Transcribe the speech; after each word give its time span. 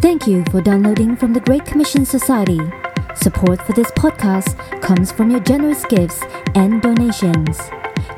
Thank 0.00 0.26
you 0.28 0.44
for 0.52 0.60
downloading 0.60 1.16
from 1.16 1.32
the 1.32 1.40
Great 1.40 1.64
Commission 1.64 2.06
Society. 2.06 2.60
Support 3.16 3.60
for 3.62 3.72
this 3.72 3.90
podcast 3.92 4.56
comes 4.80 5.10
from 5.10 5.28
your 5.28 5.40
generous 5.40 5.84
gifts 5.86 6.22
and 6.54 6.80
donations. 6.80 7.58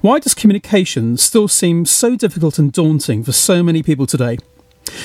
Why 0.00 0.18
does 0.18 0.34
communication 0.34 1.18
still 1.18 1.46
seem 1.46 1.86
so 1.86 2.16
difficult 2.16 2.58
and 2.58 2.72
daunting 2.72 3.22
for 3.22 3.30
so 3.30 3.62
many 3.62 3.84
people 3.84 4.08
today? 4.08 4.38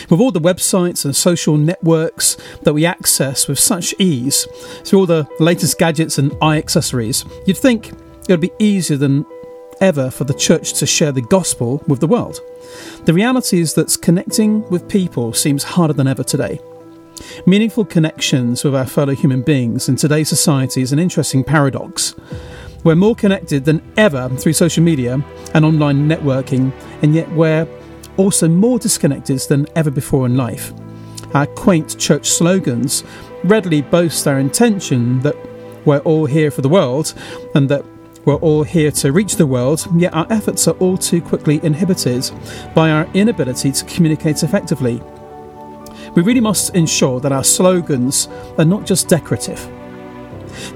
With 0.09 0.19
all 0.19 0.31
the 0.31 0.41
websites 0.41 1.05
and 1.05 1.15
social 1.15 1.57
networks 1.57 2.37
that 2.63 2.73
we 2.73 2.85
access 2.85 3.47
with 3.47 3.59
such 3.59 3.93
ease, 3.99 4.47
through 4.83 4.99
all 4.99 5.05
the 5.05 5.27
latest 5.39 5.77
gadgets 5.77 6.17
and 6.17 6.35
eye 6.41 6.57
accessories, 6.57 7.25
you'd 7.45 7.57
think 7.57 7.89
it 7.89 8.29
would 8.29 8.41
be 8.41 8.51
easier 8.59 8.97
than 8.97 9.25
ever 9.81 10.09
for 10.09 10.23
the 10.23 10.33
church 10.33 10.73
to 10.73 10.85
share 10.85 11.11
the 11.11 11.21
gospel 11.21 11.83
with 11.87 11.99
the 11.99 12.07
world. 12.07 12.39
The 13.05 13.13
reality 13.13 13.59
is 13.59 13.73
that 13.75 13.97
connecting 14.01 14.67
with 14.69 14.87
people 14.87 15.33
seems 15.33 15.63
harder 15.63 15.93
than 15.93 16.07
ever 16.07 16.23
today. 16.23 16.59
Meaningful 17.45 17.85
connections 17.85 18.63
with 18.63 18.75
our 18.75 18.85
fellow 18.85 19.13
human 19.13 19.41
beings 19.41 19.87
in 19.87 19.95
today's 19.95 20.29
society 20.29 20.81
is 20.81 20.91
an 20.91 20.99
interesting 20.99 21.43
paradox. 21.43 22.15
We're 22.83 22.95
more 22.95 23.15
connected 23.15 23.65
than 23.65 23.81
ever 23.97 24.29
through 24.29 24.53
social 24.53 24.83
media 24.83 25.23
and 25.53 25.65
online 25.65 26.07
networking, 26.07 26.71
and 27.01 27.15
yet 27.15 27.29
we're 27.31 27.67
also 28.17 28.47
more 28.47 28.79
disconnected 28.79 29.39
than 29.49 29.67
ever 29.75 29.91
before 29.91 30.25
in 30.25 30.35
life. 30.35 30.73
Our 31.33 31.47
quaint 31.47 31.97
church 31.99 32.29
slogans 32.29 33.03
readily 33.43 33.81
boast 33.81 34.27
our 34.27 34.39
intention 34.39 35.19
that 35.21 35.35
we're 35.85 35.99
all 35.99 36.25
here 36.25 36.49
for 36.49 36.61
the 36.61 36.69
world 36.69 37.13
and 37.53 37.69
that 37.69 37.85
we're 38.25 38.35
all 38.35 38.63
here 38.63 38.89
to 38.91 39.11
reach 39.11 39.35
the 39.35 39.45
world, 39.45 39.85
yet 39.95 40.13
our 40.13 40.25
efforts 40.31 40.67
are 40.67 40.75
all 40.77 40.97
too 40.97 41.21
quickly 41.21 41.59
inhibited 41.63 42.29
by 42.73 42.89
our 42.89 43.05
inability 43.13 43.71
to 43.71 43.85
communicate 43.85 44.41
effectively. 44.41 45.01
We 46.15 46.23
really 46.23 46.39
must 46.39 46.73
ensure 46.73 47.19
that 47.19 47.31
our 47.31 47.43
slogans 47.43 48.27
are 48.57 48.65
not 48.65 48.85
just 48.85 49.09
decorative. 49.09 49.59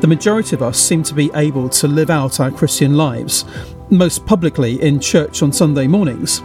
The 0.02 0.08
majority 0.08 0.56
of 0.56 0.62
us 0.62 0.78
seem 0.78 1.02
to 1.04 1.14
be 1.14 1.32
able 1.34 1.70
to 1.70 1.88
live 1.88 2.10
out 2.10 2.40
our 2.40 2.52
Christian 2.52 2.96
lives, 2.96 3.46
most 3.90 4.26
publicly 4.26 4.80
in 4.82 5.00
church 5.00 5.42
on 5.42 5.52
Sunday 5.52 5.88
mornings 5.88 6.44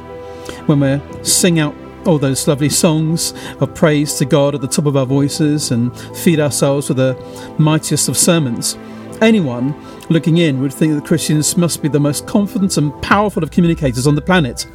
when 0.67 0.81
we 0.81 1.01
sing 1.25 1.59
out 1.59 1.75
all 2.07 2.19
those 2.19 2.47
lovely 2.47 2.69
songs 2.69 3.33
of 3.61 3.75
praise 3.75 4.15
to 4.15 4.25
God 4.25 4.55
at 4.55 4.61
the 4.61 4.69
top 4.69 4.87
of 4.87 4.97
our 4.97 5.07
voices 5.07 5.71
and 5.71 5.97
feed 6.19 6.39
ourselves 6.39 6.89
with 6.89 6.99
the 6.99 7.55
mightiest 7.59 8.09
of 8.09 8.17
sermons. 8.17 8.77
Anyone 9.25 9.75
looking 10.11 10.37
in 10.37 10.61
would 10.61 10.75
think 10.75 10.93
that 10.95 11.07
Christians 11.07 11.57
must 11.57 11.81
be 11.81 11.89
the 11.89 11.99
most 11.99 12.27
confident 12.27 12.77
and 12.77 12.93
powerful 13.01 13.43
of 13.43 13.51
communicators 13.51 14.07
on 14.07 14.15
the 14.15 14.21
planet. 14.21 14.67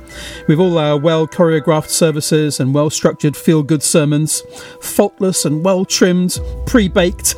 With 0.48 0.58
all 0.58 0.80
our 0.80 0.98
well 0.98 1.28
choreographed 1.28 1.90
services 1.90 2.60
and 2.60 2.74
well 2.74 2.90
structured 2.90 3.38
feel 3.38 3.62
good 3.62 3.84
sermons, 3.84 4.42
faultless 4.82 5.46
and 5.46 5.64
well 5.64 5.86
trimmed, 5.86 6.40
pre 6.66 6.88
baked, 6.88 7.36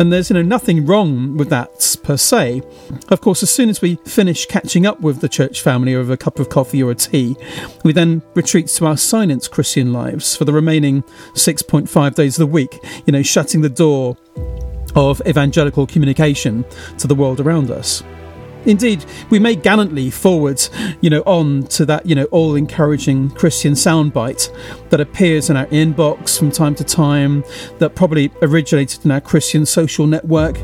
and 0.00 0.12
there's 0.12 0.28
you 0.28 0.34
know 0.34 0.42
nothing 0.42 0.86
wrong 0.86 1.36
with 1.36 1.50
that 1.50 1.96
per 2.02 2.16
se. 2.16 2.62
Of 3.10 3.20
course, 3.20 3.44
as 3.44 3.50
soon 3.50 3.68
as 3.68 3.80
we 3.80 3.94
finish 4.04 4.46
catching 4.46 4.86
up 4.86 5.00
with 5.00 5.20
the 5.20 5.28
church 5.28 5.62
family 5.62 5.94
over 5.94 6.12
a 6.12 6.16
cup 6.16 6.40
of 6.40 6.48
coffee 6.48 6.82
or 6.82 6.90
a 6.90 6.96
tea, 6.96 7.36
we 7.84 7.92
then 7.92 8.22
retreat 8.34 8.66
to 8.66 8.86
our 8.86 8.96
silent 8.96 9.48
Christian 9.52 9.92
lives 9.92 10.34
for 10.34 10.44
the 10.44 10.52
remaining 10.52 11.04
6.5 11.34 12.14
days 12.16 12.40
of 12.40 12.48
the 12.48 12.52
week, 12.52 12.80
you 13.06 13.12
know, 13.12 13.22
shutting 13.22 13.60
the 13.60 13.68
door 13.68 14.16
of 14.94 15.22
evangelical 15.26 15.86
communication 15.86 16.64
to 16.98 17.06
the 17.06 17.14
world 17.14 17.40
around 17.40 17.70
us. 17.70 18.02
Indeed, 18.66 19.04
we 19.30 19.38
may 19.38 19.56
gallantly 19.56 20.10
forward, 20.10 20.60
you 21.00 21.08
know, 21.08 21.22
on 21.22 21.62
to 21.68 21.86
that, 21.86 22.04
you 22.04 22.14
know, 22.14 22.24
all 22.24 22.54
encouraging 22.54 23.30
Christian 23.30 23.72
soundbite 23.72 24.54
that 24.90 25.00
appears 25.00 25.48
in 25.48 25.56
our 25.56 25.66
inbox 25.66 26.38
from 26.38 26.50
time 26.50 26.74
to 26.74 26.84
time, 26.84 27.42
that 27.78 27.94
probably 27.94 28.30
originated 28.42 29.04
in 29.04 29.10
our 29.12 29.20
Christian 29.20 29.64
social 29.64 30.06
network. 30.06 30.58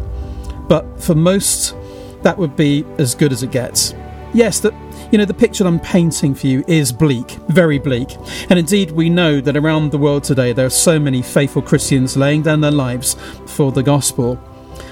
But 0.69 1.01
for 1.01 1.15
most, 1.15 1.75
that 2.23 2.37
would 2.37 2.55
be 2.55 2.85
as 2.99 3.15
good 3.15 3.33
as 3.33 3.43
it 3.43 3.51
gets. 3.51 3.95
Yes, 4.35 4.61
that 4.61 4.75
you 5.11 5.19
know, 5.19 5.25
the 5.25 5.35
picture 5.35 5.67
I'm 5.67 5.81
painting 5.81 6.35
for 6.35 6.47
you 6.47 6.65
is 6.67 6.93
bleak, 6.93 7.33
very 7.49 7.79
bleak. 7.79 8.17
And 8.51 8.59
indeed, 8.59 8.91
we 8.91 9.09
know 9.09 9.41
that 9.41 9.57
around 9.57 9.93
the 9.93 9.99
world 9.99 10.25
today 10.25 10.53
there 10.53 10.67
are 10.67 10.71
so 10.71 10.99
many 10.99 11.23
faithful 11.23 11.63
Christians 11.63 12.17
laying 12.17 12.43
down 12.43 12.61
their 12.61 12.71
lives 12.71 13.17
for 13.47 13.73
the 13.73 13.83
gospel. 13.83 14.39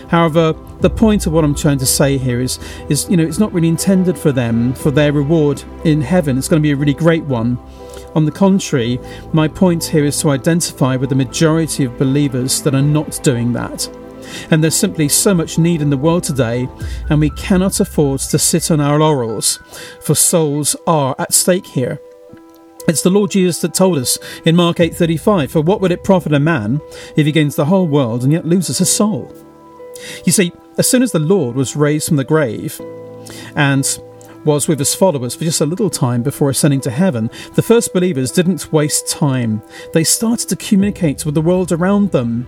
However, 0.09 0.53
the 0.81 0.91
point 0.91 1.27
of 1.27 1.33
what 1.33 1.45
I'm 1.45 1.55
trying 1.55 1.79
to 1.79 1.87
say 1.87 2.19
here 2.19 2.41
is, 2.41 2.59
is 2.89 3.09
you 3.11 3.17
know, 3.17 3.25
it's 3.25 3.39
not 3.39 3.53
really 3.53 3.69
intended 3.69 4.17
for 4.17 4.33
them, 4.33 4.75
for 4.75 4.91
their 4.91 5.13
reward 5.13 5.63
in 5.85 6.01
heaven. 6.01 6.39
It's 6.39 6.49
going 6.49 6.63
to 6.63 6.67
be 6.67 6.73
a 6.73 6.77
really 6.77 6.95
great 6.95 7.25
one. 7.25 7.59
On 8.15 8.25
the 8.25 8.31
contrary, 8.31 9.01
my 9.33 9.49
point 9.49 9.83
here 9.83 10.05
is 10.05 10.21
to 10.21 10.31
identify 10.31 10.95
with 10.95 11.09
the 11.09 11.17
majority 11.17 11.85
of 11.85 11.99
believers 11.99 12.63
that 12.63 12.75
are 12.75 12.83
not 12.83 13.19
doing 13.25 13.53
that. 13.55 13.89
And 14.51 14.63
there's 14.63 14.75
simply 14.75 15.09
so 15.09 15.35
much 15.35 15.59
need 15.59 15.83
in 15.83 15.91
the 15.91 15.97
world 15.97 16.25
today, 16.25 16.69
and 17.09 17.21
we 17.21 17.31
cannot 17.31 17.81
afford 17.81 18.21
to 18.21 18.39
sit 18.39 18.71
on 18.71 18.81
our 18.81 18.99
laurels, 18.99 19.59
for 20.01 20.15
souls 20.15 20.77
are 20.87 21.15
at 21.19 21.33
stake 21.33 21.67
here. 21.67 22.01
It's 22.87 23.03
the 23.03 23.11
Lord 23.11 23.31
Jesus 23.31 23.61
that 23.61 23.73
told 23.73 23.97
us 23.97 24.19
in 24.45 24.57
Mark 24.57 24.79
8:35, 24.79 25.51
"For 25.51 25.63
what 25.63 25.81
would 25.81 25.93
it 25.93 26.05
profit 26.05 26.35
a 26.35 26.39
man 26.39 26.81
if 27.17 27.25
he 27.25 27.33
gains 27.33 27.57
the 27.57 27.65
whole 27.65 27.87
world 27.87 28.23
and 28.23 28.33
yet 28.33 28.47
loses 28.47 28.79
his 28.79 28.91
soul?" 28.91 29.33
You 30.25 30.33
see, 30.33 30.53
as 30.77 30.87
soon 30.87 31.03
as 31.03 31.13
the 31.13 31.19
Lord 31.19 31.57
was 31.57 31.77
raised 31.77 32.09
from 32.09 32.17
the 32.17 32.25
grave 32.25 32.79
and 33.57 33.99
was 34.45 34.69
with 34.69 34.79
his 34.79 34.95
followers 34.95 35.35
for 35.35 35.45
just 35.45 35.63
a 35.63 35.67
little 35.67 35.89
time 35.89 36.23
before 36.23 36.51
ascending 36.51 36.83
to 36.83 36.91
heaven, 36.91 37.31
the 37.55 37.63
first 37.63 37.95
believers 37.95 38.31
didn't 38.31 38.71
waste 38.71 39.09
time. 39.09 39.63
They 39.95 40.05
started 40.05 40.51
to 40.51 40.57
communicate 40.57 41.25
with 41.25 41.35
the 41.35 41.41
world 41.41 41.73
around 41.73 42.11
them. 42.11 42.47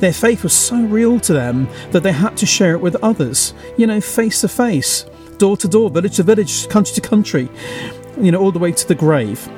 Their 0.00 0.12
faith 0.12 0.44
was 0.44 0.52
so 0.52 0.80
real 0.80 1.18
to 1.20 1.32
them 1.32 1.68
that 1.90 2.02
they 2.02 2.12
had 2.12 2.36
to 2.36 2.46
share 2.46 2.72
it 2.72 2.80
with 2.80 2.96
others, 3.02 3.54
you 3.76 3.86
know, 3.86 4.00
face 4.00 4.40
to 4.42 4.48
face, 4.48 5.04
door 5.38 5.56
to 5.56 5.68
door, 5.68 5.90
village 5.90 6.16
to 6.16 6.22
village, 6.22 6.68
country 6.68 6.94
to 6.94 7.00
country, 7.00 7.48
you 8.20 8.30
know, 8.30 8.40
all 8.40 8.52
the 8.52 8.58
way 8.58 8.72
to 8.72 8.86
the 8.86 8.94
grave. 8.94 9.48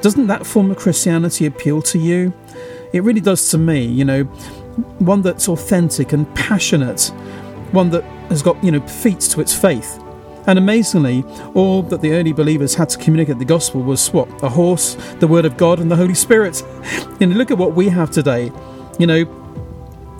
Doesn't 0.00 0.28
that 0.28 0.46
form 0.46 0.70
of 0.70 0.78
Christianity 0.78 1.46
appeal 1.46 1.82
to 1.82 1.98
you? 1.98 2.32
It 2.92 3.02
really 3.02 3.20
does 3.20 3.50
to 3.50 3.58
me, 3.58 3.84
you 3.84 4.04
know, 4.04 4.24
one 4.98 5.22
that's 5.22 5.48
authentic 5.48 6.12
and 6.12 6.32
passionate, 6.34 7.12
one 7.72 7.90
that 7.90 8.04
has 8.30 8.42
got, 8.42 8.62
you 8.64 8.70
know, 8.70 8.80
feet 8.86 9.20
to 9.20 9.40
its 9.40 9.54
faith. 9.54 10.00
And 10.46 10.58
amazingly, 10.58 11.22
all 11.54 11.82
that 11.82 12.00
the 12.00 12.12
early 12.12 12.32
believers 12.32 12.74
had 12.74 12.88
to 12.90 12.98
communicate 12.98 13.38
the 13.38 13.44
gospel 13.44 13.82
was 13.82 14.12
what? 14.12 14.28
A 14.42 14.48
horse, 14.48 14.94
the 15.18 15.28
word 15.28 15.44
of 15.44 15.56
God, 15.56 15.80
and 15.80 15.90
the 15.90 15.96
Holy 15.96 16.14
Spirit. 16.14 16.62
Know, 17.20 17.26
look 17.26 17.50
at 17.50 17.58
what 17.58 17.74
we 17.74 17.90
have 17.90 18.10
today. 18.10 18.50
You 18.98 19.06
know, 19.06 19.39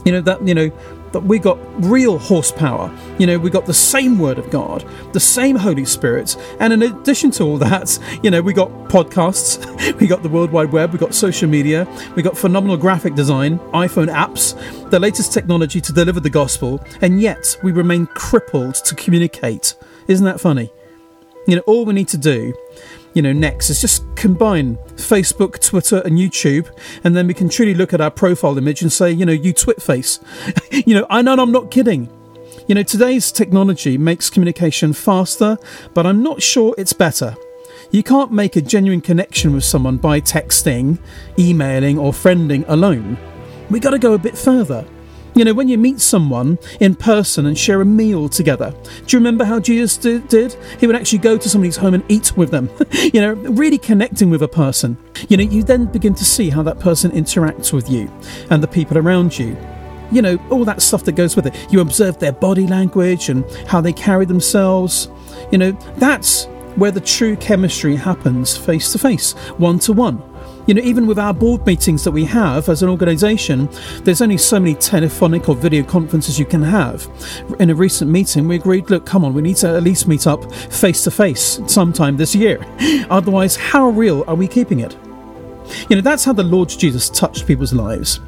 you 0.04 0.12
know 0.12 0.20
that 0.20 0.46
you 0.46 0.54
know 0.54 0.70
that 1.12 1.20
we 1.20 1.38
got 1.38 1.58
real 1.84 2.18
horsepower. 2.18 2.94
You 3.18 3.26
know, 3.26 3.38
we 3.38 3.50
got 3.50 3.66
the 3.66 3.74
same 3.74 4.18
Word 4.18 4.38
of 4.38 4.50
God, 4.50 4.84
the 5.12 5.20
same 5.20 5.56
Holy 5.56 5.84
Spirit, 5.84 6.36
and 6.60 6.72
in 6.72 6.82
addition 6.82 7.30
to 7.32 7.44
all 7.44 7.58
that, 7.58 7.98
you 8.22 8.30
know, 8.30 8.40
we 8.40 8.52
got 8.52 8.70
podcasts, 8.88 9.58
we 10.00 10.06
got 10.06 10.22
the 10.22 10.28
World 10.28 10.52
Wide 10.52 10.72
Web, 10.72 10.92
we 10.92 10.98
got 10.98 11.14
social 11.14 11.48
media, 11.48 11.86
we 12.14 12.22
got 12.22 12.36
phenomenal 12.36 12.76
graphic 12.76 13.14
design, 13.14 13.58
iPhone 13.72 14.12
apps, 14.12 14.54
the 14.90 14.98
latest 14.98 15.32
technology 15.32 15.80
to 15.80 15.92
deliver 15.92 16.20
the 16.20 16.30
gospel, 16.30 16.84
and 17.00 17.20
yet 17.20 17.56
we 17.62 17.72
remain 17.72 18.06
crippled 18.06 18.76
to 18.76 18.94
communicate. 18.94 19.74
Isn't 20.06 20.26
that 20.26 20.40
funny? 20.40 20.70
You 21.46 21.56
know, 21.56 21.62
all 21.62 21.84
we 21.84 21.94
need 21.94 22.08
to 22.08 22.18
do 22.18 22.54
you 23.14 23.22
know, 23.22 23.32
next 23.32 23.70
is 23.70 23.80
just 23.80 24.04
combine 24.16 24.76
Facebook, 24.96 25.60
Twitter, 25.60 26.00
and 26.04 26.18
YouTube, 26.18 26.70
and 27.04 27.16
then 27.16 27.26
we 27.26 27.34
can 27.34 27.48
truly 27.48 27.74
look 27.74 27.92
at 27.92 28.00
our 28.00 28.10
profile 28.10 28.56
image 28.56 28.82
and 28.82 28.92
say, 28.92 29.10
you 29.10 29.26
know, 29.26 29.32
you 29.32 29.52
twit 29.52 29.82
face. 29.82 30.20
you 30.70 30.94
know, 30.94 31.06
I 31.10 31.22
know 31.22 31.34
I'm 31.34 31.52
not 31.52 31.70
kidding. 31.70 32.08
You 32.68 32.74
know, 32.74 32.82
today's 32.82 33.32
technology 33.32 33.98
makes 33.98 34.30
communication 34.30 34.92
faster, 34.92 35.58
but 35.92 36.06
I'm 36.06 36.22
not 36.22 36.40
sure 36.42 36.74
it's 36.78 36.92
better. 36.92 37.34
You 37.90 38.04
can't 38.04 38.30
make 38.30 38.54
a 38.54 38.60
genuine 38.60 39.00
connection 39.00 39.52
with 39.52 39.64
someone 39.64 39.96
by 39.96 40.20
texting, 40.20 40.98
emailing, 41.36 41.98
or 41.98 42.12
friending 42.12 42.64
alone. 42.68 43.18
We 43.68 43.80
got 43.80 43.90
to 43.90 43.98
go 43.98 44.12
a 44.12 44.18
bit 44.18 44.38
further. 44.38 44.86
You 45.40 45.46
know, 45.46 45.54
when 45.54 45.68
you 45.68 45.78
meet 45.78 46.02
someone 46.02 46.58
in 46.80 46.94
person 46.94 47.46
and 47.46 47.56
share 47.56 47.80
a 47.80 47.84
meal 47.86 48.28
together, 48.28 48.74
do 49.06 49.16
you 49.16 49.18
remember 49.18 49.42
how 49.42 49.58
Jesus 49.58 49.96
did? 49.96 50.54
He 50.78 50.86
would 50.86 50.94
actually 50.94 51.20
go 51.20 51.38
to 51.38 51.48
somebody's 51.48 51.78
home 51.78 51.94
and 51.94 52.04
eat 52.08 52.36
with 52.36 52.50
them, 52.50 52.68
you 53.14 53.22
know, 53.22 53.32
really 53.32 53.78
connecting 53.78 54.28
with 54.28 54.42
a 54.42 54.48
person. 54.48 54.98
You 55.30 55.38
know, 55.38 55.42
you 55.42 55.62
then 55.62 55.86
begin 55.86 56.14
to 56.16 56.26
see 56.26 56.50
how 56.50 56.62
that 56.64 56.78
person 56.78 57.10
interacts 57.12 57.72
with 57.72 57.88
you 57.88 58.12
and 58.50 58.62
the 58.62 58.68
people 58.68 58.98
around 58.98 59.38
you. 59.38 59.56
You 60.12 60.20
know, 60.20 60.38
all 60.50 60.66
that 60.66 60.82
stuff 60.82 61.04
that 61.04 61.12
goes 61.12 61.36
with 61.36 61.46
it. 61.46 61.72
You 61.72 61.80
observe 61.80 62.18
their 62.18 62.32
body 62.32 62.66
language 62.66 63.30
and 63.30 63.50
how 63.66 63.80
they 63.80 63.94
carry 63.94 64.26
themselves. 64.26 65.08
You 65.50 65.56
know, 65.56 65.72
that's 65.96 66.44
where 66.76 66.90
the 66.90 67.00
true 67.00 67.36
chemistry 67.36 67.96
happens 67.96 68.58
face 68.58 68.92
to 68.92 68.98
face, 68.98 69.32
one 69.56 69.78
to 69.78 69.94
one. 69.94 70.18
You 70.70 70.74
know, 70.74 70.82
even 70.82 71.08
with 71.08 71.18
our 71.18 71.34
board 71.34 71.66
meetings 71.66 72.04
that 72.04 72.12
we 72.12 72.24
have 72.26 72.68
as 72.68 72.84
an 72.84 72.88
organisation, 72.88 73.68
there's 74.04 74.22
only 74.22 74.36
so 74.38 74.60
many 74.60 74.76
telephonic 74.76 75.48
or 75.48 75.56
video 75.56 75.82
conferences 75.82 76.38
you 76.38 76.44
can 76.44 76.62
have. 76.62 77.08
In 77.58 77.70
a 77.70 77.74
recent 77.74 78.08
meeting, 78.08 78.46
we 78.46 78.54
agreed, 78.54 78.88
look, 78.88 79.04
come 79.04 79.24
on, 79.24 79.34
we 79.34 79.42
need 79.42 79.56
to 79.56 79.68
at 79.68 79.82
least 79.82 80.06
meet 80.06 80.28
up 80.28 80.54
face 80.54 81.02
to 81.02 81.10
face 81.10 81.60
sometime 81.66 82.16
this 82.16 82.36
year. 82.36 82.64
Otherwise, 83.10 83.56
how 83.56 83.88
real 83.88 84.22
are 84.28 84.36
we 84.36 84.46
keeping 84.46 84.78
it? 84.78 84.96
You 85.88 85.96
know, 85.96 86.02
that's 86.02 86.24
how 86.24 86.34
the 86.34 86.44
Lord 86.44 86.68
Jesus 86.68 87.10
touched 87.10 87.48
people's 87.48 87.72
lives. 87.72 88.20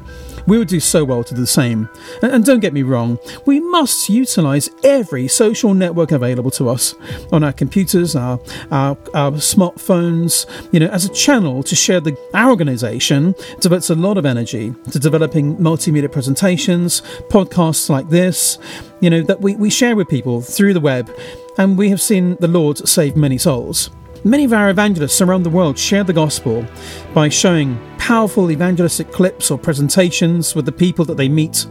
We 0.47 0.57
would 0.57 0.67
do 0.67 0.79
so 0.79 1.03
well 1.03 1.23
to 1.23 1.33
do 1.33 1.41
the 1.41 1.47
same. 1.47 1.89
And, 2.21 2.43
don't 2.43 2.59
get 2.59 2.73
me 2.73 2.83
wrong, 2.83 3.19
we 3.45 3.61
must 3.61 4.09
utilise 4.09 4.69
every 4.83 5.29
social 5.29 5.73
network 5.73 6.11
available 6.11 6.51
to 6.51 6.67
us 6.67 6.93
on 7.31 7.43
our 7.43 7.53
computers, 7.53 8.15
our, 8.15 8.37
our, 8.69 8.97
our 9.13 9.31
smartphones, 9.31 10.45
you 10.73 10.79
know, 10.79 10.87
as 10.87 11.05
a 11.05 11.09
channel 11.09 11.63
to 11.63 11.75
share 11.75 12.01
the 12.01 12.17
our 12.33 12.49
organisation 12.49 13.33
devotes 13.61 13.89
a 13.89 13.95
lot 13.95 14.17
of 14.17 14.25
energy 14.25 14.73
to 14.91 14.99
developing 14.99 15.55
multimedia 15.57 16.11
presentations, 16.11 17.01
podcasts 17.29 17.89
like 17.89 18.09
this, 18.09 18.59
you 18.99 19.09
know, 19.09 19.21
that 19.21 19.41
we, 19.41 19.55
we 19.55 19.69
share 19.69 19.95
with 19.95 20.07
people 20.07 20.41
through 20.41 20.73
the 20.73 20.81
web, 20.81 21.09
and 21.57 21.77
we 21.77 21.89
have 21.89 22.01
seen 22.01 22.35
the 22.39 22.47
Lord 22.47 22.77
save 22.87 23.15
many 23.15 23.37
souls. 23.37 23.89
Many 24.25 24.45
of 24.45 24.53
our 24.53 24.69
evangelists 24.69 25.19
around 25.19 25.43
the 25.43 25.49
world 25.49 25.77
share 25.77 26.05
the 26.05 26.13
gospel 26.13 26.65
by 27.13 27.27
showing 27.27 27.77
powerful 27.97 28.51
evangelistic 28.51 29.11
clips 29.11 29.51
or 29.51 29.57
presentations 29.57 30.55
with 30.55 30.65
the 30.65 30.71
people 30.71 31.03
that 31.05 31.17
they 31.17 31.27
meet. 31.27 31.67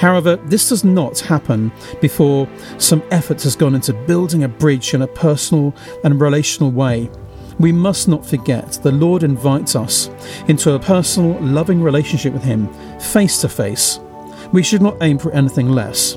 However, 0.00 0.34
this 0.46 0.68
does 0.68 0.82
not 0.82 1.20
happen 1.20 1.70
before 2.00 2.48
some 2.78 3.04
effort 3.12 3.40
has 3.42 3.54
gone 3.54 3.76
into 3.76 3.92
building 3.92 4.42
a 4.42 4.48
bridge 4.48 4.94
in 4.94 5.02
a 5.02 5.06
personal 5.06 5.72
and 6.02 6.20
relational 6.20 6.72
way. 6.72 7.08
We 7.60 7.70
must 7.70 8.08
not 8.08 8.26
forget 8.26 8.80
the 8.82 8.90
Lord 8.90 9.22
invites 9.22 9.76
us 9.76 10.10
into 10.48 10.72
a 10.72 10.80
personal, 10.80 11.40
loving 11.40 11.80
relationship 11.80 12.32
with 12.32 12.42
Him, 12.42 12.68
face 12.98 13.40
to 13.42 13.48
face. 13.48 14.00
We 14.52 14.64
should 14.64 14.82
not 14.82 14.96
aim 15.02 15.18
for 15.18 15.30
anything 15.30 15.68
less. 15.68 16.16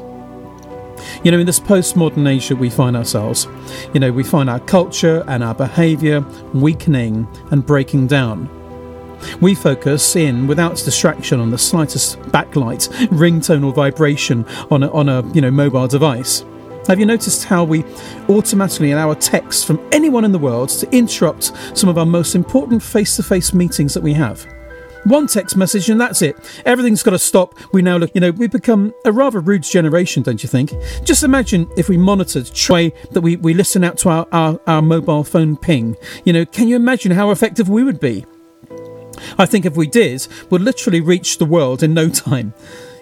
You 1.26 1.32
know, 1.32 1.40
in 1.40 1.48
this 1.48 1.60
postmodern 1.60 2.30
age 2.30 2.50
that 2.50 2.58
we 2.58 2.70
find 2.70 2.96
ourselves, 2.96 3.48
you 3.96 4.00
know, 4.00 4.12
we 4.12 4.24
find 4.24 4.48
our 4.48 4.60
culture 4.60 5.24
and 5.28 5.44
our 5.44 5.56
behaviour 5.56 6.24
weakening 6.54 7.28
and 7.50 7.66
breaking 7.66 8.06
down. 8.06 8.48
We 9.42 9.56
focus 9.56 10.16
in 10.16 10.46
without 10.46 10.76
distraction 10.76 11.40
on 11.40 11.50
the 11.50 11.58
slightest 11.58 12.20
backlight, 12.30 12.90
ringtone, 13.08 13.66
or 13.66 13.74
vibration 13.74 14.46
on 14.70 14.84
a, 14.84 14.92
on 14.92 15.10
a 15.10 15.28
you 15.34 15.42
know 15.42 15.50
mobile 15.50 15.88
device. 15.88 16.46
Have 16.88 17.00
you 17.00 17.08
noticed 17.08 17.46
how 17.46 17.64
we 17.64 17.84
automatically 18.30 18.92
allow 18.92 19.10
a 19.10 19.16
text 19.16 19.66
from 19.66 19.84
anyone 19.92 20.26
in 20.26 20.32
the 20.32 20.38
world 20.38 20.70
to 20.70 20.96
interrupt 20.96 21.54
some 21.76 21.90
of 21.90 21.98
our 21.98 22.06
most 22.06 22.36
important 22.36 22.84
face 22.84 23.16
to 23.16 23.24
face 23.24 23.52
meetings 23.52 23.96
that 23.96 24.04
we 24.04 24.14
have? 24.14 24.46
One 25.06 25.28
text 25.28 25.56
message 25.56 25.90
and 25.90 26.02
that's 26.02 26.22
it. 26.22 26.36
Everything's 26.66 27.04
got 27.04 27.12
to 27.12 27.20
stop. 27.20 27.54
We 27.72 27.82
now 27.84 27.98
look, 27.98 28.12
you 28.16 28.22
know, 28.22 28.32
we've 28.32 28.52
become 28.52 28.94
a 29.06 29.12
rather 29.12 29.40
rude 29.40 29.62
generation, 29.64 30.24
don't 30.24 30.42
you 30.42 30.50
think? 30.50 30.74
Just 31.04 31.24
imagine 31.24 31.70
if 31.78 31.90
we 31.90 31.98
monitored 31.98 32.48
try 32.54 32.92
that 33.12 33.22
we, 33.22 33.36
we 33.36 33.54
listen 33.54 33.84
out 33.84 33.98
to 34.00 34.10
our, 34.10 34.28
our, 34.32 34.60
our 34.66 34.82
mobile 34.82 35.24
phone 35.24 35.58
ping. 35.58 35.96
You 36.24 36.34
know, 36.34 36.46
can 36.46 36.68
you 36.68 36.76
imagine 36.76 37.12
how 37.12 37.30
effective 37.30 37.70
we 37.70 37.84
would 37.84 38.00
be? 38.00 38.26
I 39.38 39.46
think 39.46 39.66
if 39.66 39.78
we 39.78 39.88
did, 39.88 40.28
we'd 40.50 40.62
literally 40.62 41.02
reach 41.02 41.38
the 41.38 41.46
world 41.46 41.84
in 41.84 41.94
no 41.94 42.10
time. 42.10 42.54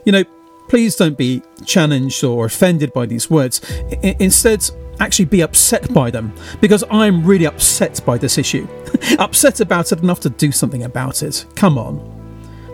You 0.05 0.11
know, 0.11 0.23
please 0.67 0.95
don't 0.95 1.17
be 1.17 1.41
challenged 1.65 2.23
or 2.23 2.45
offended 2.45 2.91
by 2.93 3.05
these 3.05 3.29
words. 3.29 3.61
I- 4.03 4.17
instead, 4.19 4.69
actually 4.99 5.25
be 5.25 5.41
upset 5.41 5.91
by 5.93 6.11
them 6.11 6.33
because 6.61 6.83
I'm 6.89 7.25
really 7.25 7.45
upset 7.45 8.01
by 8.05 8.17
this 8.17 8.37
issue. 8.37 8.67
upset 9.19 9.59
about 9.59 9.91
it 9.91 9.99
enough 9.99 10.19
to 10.21 10.29
do 10.29 10.51
something 10.51 10.83
about 10.83 11.23
it. 11.23 11.45
Come 11.55 11.77
on. 11.77 12.11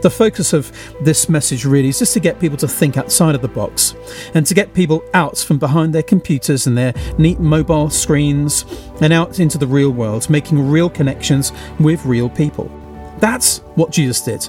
The 0.01 0.09
focus 0.09 0.53
of 0.53 0.71
this 1.01 1.27
message 1.27 1.65
really 1.65 1.89
is 1.89 1.99
just 1.99 2.13
to 2.13 2.21
get 2.21 2.39
people 2.39 2.57
to 2.57 2.67
think 2.69 2.95
outside 2.95 3.35
of 3.35 3.41
the 3.41 3.49
box 3.49 3.95
and 4.33 4.45
to 4.45 4.53
get 4.53 4.73
people 4.73 5.03
out 5.13 5.37
from 5.37 5.57
behind 5.57 5.93
their 5.93 6.03
computers 6.03 6.67
and 6.67 6.77
their 6.77 6.93
neat 7.17 7.39
mobile 7.39 7.89
screens 7.89 8.63
and 9.01 9.11
out 9.11 9.41
into 9.41 9.57
the 9.57 9.67
real 9.67 9.91
world, 9.91 10.29
making 10.29 10.69
real 10.69 10.89
connections 10.89 11.51
with 11.81 12.05
real 12.05 12.29
people. 12.29 12.71
That's 13.19 13.59
what 13.75 13.91
Jesus 13.91 14.21
did. 14.21 14.47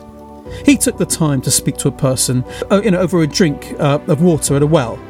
He 0.65 0.77
took 0.77 0.99
the 0.99 1.07
time 1.07 1.41
to 1.43 1.51
speak 1.51 1.77
to 1.79 1.89
a 1.89 1.93
person 1.93 2.45
uh, 2.71 2.81
you 2.85 2.93
know, 2.93 3.01
over 3.01 3.23
a 3.23 3.27
drink 3.27 3.75
uh, 3.81 3.99
of 4.07 4.23
water 4.23 4.55
at 4.55 4.63
a 4.63 4.67
well 4.67 5.01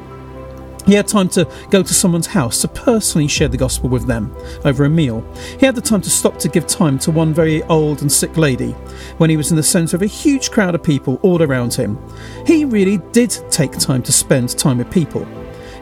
he 0.86 0.94
had 0.94 1.06
time 1.06 1.28
to 1.30 1.48
go 1.70 1.82
to 1.82 1.94
someone's 1.94 2.26
house 2.26 2.60
to 2.62 2.68
personally 2.68 3.28
share 3.28 3.48
the 3.48 3.56
gospel 3.56 3.88
with 3.88 4.06
them 4.06 4.34
over 4.64 4.84
a 4.84 4.90
meal. 4.90 5.24
He 5.58 5.66
had 5.66 5.74
the 5.74 5.80
time 5.80 6.00
to 6.02 6.10
stop 6.10 6.38
to 6.38 6.48
give 6.48 6.66
time 6.66 6.98
to 7.00 7.10
one 7.10 7.34
very 7.34 7.62
old 7.64 8.02
and 8.02 8.10
sick 8.10 8.36
lady 8.36 8.72
when 9.18 9.30
he 9.30 9.36
was 9.36 9.50
in 9.50 9.56
the 9.56 9.62
centre 9.62 9.96
of 9.96 10.02
a 10.02 10.06
huge 10.06 10.50
crowd 10.50 10.74
of 10.74 10.82
people 10.82 11.18
all 11.22 11.42
around 11.42 11.74
him. 11.74 11.98
He 12.46 12.64
really 12.64 12.98
did 13.12 13.30
take 13.50 13.72
time 13.72 14.02
to 14.04 14.12
spend 14.12 14.58
time 14.58 14.78
with 14.78 14.90
people. 14.90 15.26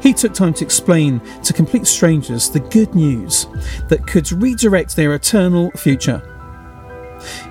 He 0.01 0.13
took 0.13 0.33
time 0.33 0.55
to 0.55 0.65
explain 0.65 1.21
to 1.43 1.53
complete 1.53 1.87
strangers 1.87 2.51
the 2.51 2.61
good 2.61 2.95
news 2.95 3.47
that 3.89 4.07
could 4.07 4.31
redirect 4.31 4.95
their 4.95 5.15
eternal 5.15 5.71
future. 5.73 6.23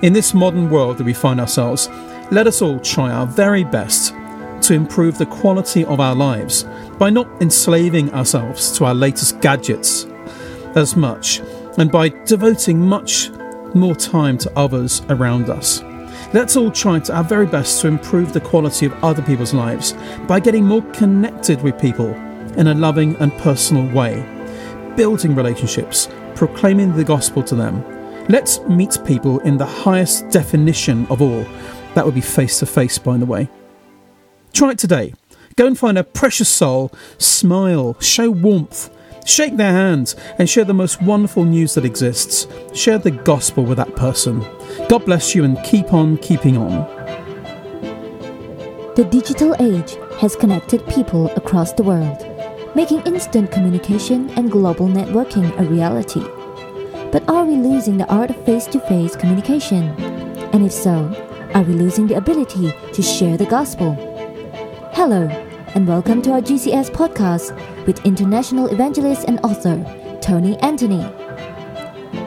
In 0.02 0.12
this 0.14 0.32
modern 0.32 0.70
world 0.70 0.98
that 0.98 1.04
we 1.04 1.12
find 1.12 1.40
ourselves, 1.40 1.88
let 2.30 2.46
us 2.46 2.62
all 2.62 2.80
try 2.80 3.10
our 3.10 3.26
very 3.26 3.64
best 3.64 4.14
to 4.68 4.74
improve 4.74 5.16
the 5.16 5.24
quality 5.24 5.82
of 5.86 5.98
our 5.98 6.14
lives 6.14 6.64
by 6.98 7.08
not 7.08 7.26
enslaving 7.40 8.12
ourselves 8.12 8.76
to 8.76 8.84
our 8.84 8.94
latest 8.94 9.40
gadgets 9.40 10.04
as 10.76 10.94
much 10.94 11.40
and 11.78 11.90
by 11.90 12.10
devoting 12.26 12.78
much 12.78 13.30
more 13.74 13.94
time 13.94 14.36
to 14.36 14.52
others 14.58 15.00
around 15.08 15.48
us. 15.48 15.82
Let's 16.34 16.54
all 16.54 16.70
try 16.70 16.98
to 17.00 17.16
our 17.16 17.24
very 17.24 17.46
best 17.46 17.80
to 17.80 17.88
improve 17.88 18.34
the 18.34 18.42
quality 18.42 18.84
of 18.84 18.92
other 19.02 19.22
people's 19.22 19.54
lives 19.54 19.94
by 20.26 20.38
getting 20.38 20.66
more 20.66 20.82
connected 20.92 21.62
with 21.62 21.80
people 21.80 22.12
in 22.58 22.66
a 22.66 22.74
loving 22.74 23.16
and 23.16 23.32
personal 23.38 23.90
way, 23.94 24.22
building 24.96 25.34
relationships, 25.34 26.10
proclaiming 26.34 26.94
the 26.94 27.04
gospel 27.04 27.42
to 27.44 27.54
them. 27.54 27.82
Let's 28.28 28.60
meet 28.68 28.98
people 29.06 29.38
in 29.40 29.56
the 29.56 29.64
highest 29.64 30.28
definition 30.28 31.06
of 31.06 31.22
all. 31.22 31.46
That 31.94 32.04
would 32.04 32.14
be 32.14 32.20
face 32.20 32.58
to 32.58 32.66
face, 32.66 32.98
by 32.98 33.16
the 33.16 33.24
way. 33.24 33.48
Try 34.58 34.72
it 34.72 34.78
today. 34.80 35.14
Go 35.54 35.68
and 35.68 35.78
find 35.78 35.96
a 35.96 36.02
precious 36.02 36.48
soul, 36.48 36.90
smile, 37.16 37.96
show 38.00 38.28
warmth, 38.28 38.90
shake 39.24 39.56
their 39.56 39.70
hands, 39.70 40.16
and 40.36 40.50
share 40.50 40.64
the 40.64 40.74
most 40.74 41.00
wonderful 41.00 41.44
news 41.44 41.74
that 41.74 41.84
exists. 41.84 42.48
Share 42.74 42.98
the 42.98 43.12
gospel 43.12 43.62
with 43.62 43.76
that 43.76 43.94
person. 43.94 44.44
God 44.88 45.04
bless 45.04 45.32
you 45.32 45.44
and 45.44 45.62
keep 45.62 45.94
on 45.94 46.16
keeping 46.16 46.56
on. 46.56 46.88
The 48.96 49.06
digital 49.08 49.54
age 49.60 49.94
has 50.18 50.34
connected 50.34 50.84
people 50.88 51.30
across 51.36 51.72
the 51.72 51.84
world, 51.84 52.26
making 52.74 53.02
instant 53.02 53.52
communication 53.52 54.28
and 54.30 54.50
global 54.50 54.88
networking 54.88 55.56
a 55.60 55.62
reality. 55.66 56.24
But 57.12 57.22
are 57.30 57.44
we 57.44 57.54
losing 57.54 57.96
the 57.96 58.12
art 58.12 58.30
of 58.30 58.44
face 58.44 58.66
to 58.66 58.80
face 58.80 59.14
communication? 59.14 59.84
And 60.52 60.66
if 60.66 60.72
so, 60.72 61.14
are 61.54 61.62
we 61.62 61.74
losing 61.74 62.08
the 62.08 62.16
ability 62.16 62.74
to 62.92 63.02
share 63.02 63.36
the 63.36 63.46
gospel? 63.46 64.07
Hello, 64.98 65.28
and 65.76 65.86
welcome 65.86 66.20
to 66.22 66.32
our 66.32 66.40
GCS 66.40 66.90
podcast 66.90 67.54
with 67.86 68.04
international 68.04 68.66
evangelist 68.66 69.28
and 69.28 69.38
author 69.44 69.78
Tony 70.20 70.56
Anthony. 70.56 71.04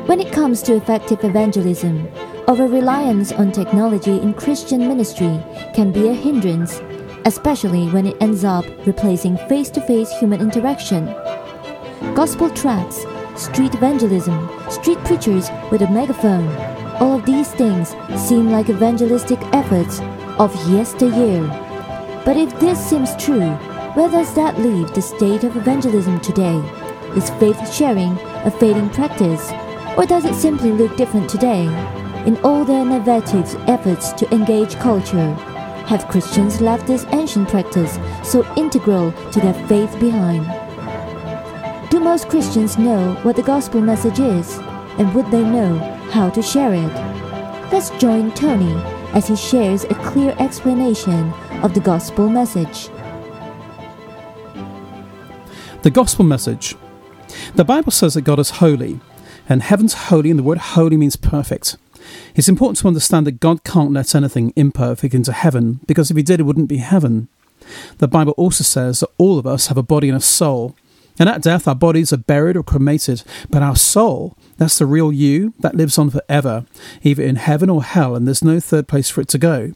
When 0.08 0.22
it 0.22 0.32
comes 0.32 0.62
to 0.62 0.78
effective 0.78 1.22
evangelism, 1.26 2.10
over 2.48 2.70
reliance 2.70 3.34
on 3.34 3.52
technology 3.52 4.22
in 4.22 4.34
Christian 4.34 4.88
ministry 4.88 5.38
can 5.76 5.92
be 5.92 6.08
a 6.08 6.14
hindrance, 6.14 6.80
especially 7.26 7.90
when 7.90 8.08
it 8.08 8.16
ends 8.22 8.46
up 8.46 8.64
replacing 8.88 9.36
face 9.50 9.70
to 9.72 9.82
face 9.82 10.10
human 10.18 10.40
interaction. 10.40 11.08
Gospel 12.16 12.50
tracts, 12.52 13.04
street 13.36 13.76
evangelism, 13.76 14.50
street 14.70 15.00
preachers 15.00 15.50
with 15.72 15.82
a 15.82 15.92
megaphone, 15.92 16.48
all 17.02 17.20
of 17.20 17.26
these 17.26 17.52
things 17.52 17.90
seem 18.16 18.50
like 18.50 18.70
evangelistic 18.70 19.40
efforts 19.52 20.00
of 20.40 20.56
yesteryear. 20.70 21.68
But 22.24 22.38
if 22.38 22.60
this 22.60 22.80
seems 22.80 23.16
true, 23.16 23.50
where 23.96 24.10
does 24.10 24.34
that 24.36 24.60
leave 24.60 24.94
the 24.94 25.02
state 25.02 25.44
of 25.44 25.58
evangelism 25.58 26.20
today? 26.20 26.58
Is 27.16 27.32
faith 27.32 27.74
sharing 27.74 28.18
a 28.46 28.52
fading 28.52 28.90
practice, 28.92 29.52
or 29.98 30.06
does 30.06 30.26
it 30.26 30.36
simply 30.36 30.72
look 30.72 30.96
different 30.96 31.30
today? 31.30 31.66
In 32.28 32.38
all 32.44 32.64
their 32.64 32.82
innovative 32.82 33.56
efforts 33.68 34.14
to 34.14 34.32
engage 34.32 34.76
culture, 34.76 35.34
have 35.88 36.08
Christians 36.10 36.62
left 36.62 36.86
this 36.86 37.06
ancient 37.12 37.50
practice 37.50 37.98
so 38.24 38.46
integral 38.56 39.12
to 39.32 39.40
their 39.40 39.68
faith 39.68 40.00
behind? 40.00 40.46
Do 41.90 42.00
most 42.00 42.30
Christians 42.30 42.78
know 42.78 43.16
what 43.24 43.36
the 43.36 43.42
gospel 43.42 43.82
message 43.82 44.20
is, 44.20 44.60
and 45.00 45.12
would 45.16 45.30
they 45.32 45.44
know 45.44 45.80
how 46.12 46.30
to 46.30 46.42
share 46.44 46.74
it? 46.74 46.94
Let's 47.74 47.90
join 47.98 48.32
Tony 48.32 48.76
as 49.14 49.28
he 49.28 49.36
shares 49.36 49.86
a 49.86 49.96
clear 49.96 50.36
explanation 50.40 51.34
of 51.64 51.76
the 51.76 51.80
gospel 51.80 52.28
message. 52.28 52.90
The 55.84 55.92
gospel 55.92 56.26
message. 56.26 56.76
The 57.56 57.64
Bible 57.64 57.92
says 57.92 58.16
that 58.16 58.24
God 58.24 58.40
is 58.40 58.50
holy, 58.50 59.00
and 59.48 59.62
heaven's 59.62 59.94
holy, 59.94 60.32
and 60.32 60.40
the 60.40 60.44
word 60.44 60.58
holy 60.58 60.98
means 60.98 61.16
perfect. 61.16 61.78
It's 62.36 62.48
important 62.48 62.80
to 62.80 62.88
understand 62.88 63.28
that 63.28 63.40
God 63.40 63.64
can't 63.64 63.92
let 63.92 64.16
anything 64.16 64.54
imperfect 64.56 65.14
into 65.14 65.34
heaven, 65.34 65.80
because 65.86 66.10
if 66.10 66.18
He 66.18 66.24
did, 66.24 66.40
it 66.40 66.44
wouldn't 66.44 66.68
be 66.68 66.78
heaven. 66.78 67.28
The 68.00 68.08
Bible 68.08 68.34
also 68.38 68.64
says 68.64 69.02
that 69.02 69.12
all 69.20 69.38
of 69.38 69.46
us 69.46 69.68
have 69.68 69.78
a 69.78 69.84
body 69.84 70.10
and 70.10 70.18
a 70.18 70.22
soul. 70.22 70.76
And 71.20 71.30
at 71.30 71.44
death, 71.44 71.68
our 71.68 71.76
bodies 71.76 72.12
are 72.12 72.18
buried 72.18 72.58
or 72.58 72.64
cremated, 72.64 73.24
but 73.52 73.62
our 73.62 73.76
soul, 73.76 74.36
that's 74.58 74.80
the 74.80 74.88
real 74.88 75.12
you, 75.12 75.54
that 75.60 75.76
lives 75.76 76.00
on 76.00 76.10
forever, 76.10 76.66
either 77.04 77.22
in 77.22 77.36
heaven 77.36 77.70
or 77.70 77.84
hell, 77.84 78.16
and 78.16 78.26
there's 78.26 78.44
no 78.44 78.60
third 78.60 78.88
place 78.88 79.10
for 79.12 79.22
it 79.22 79.28
to 79.28 79.38
go. 79.38 79.74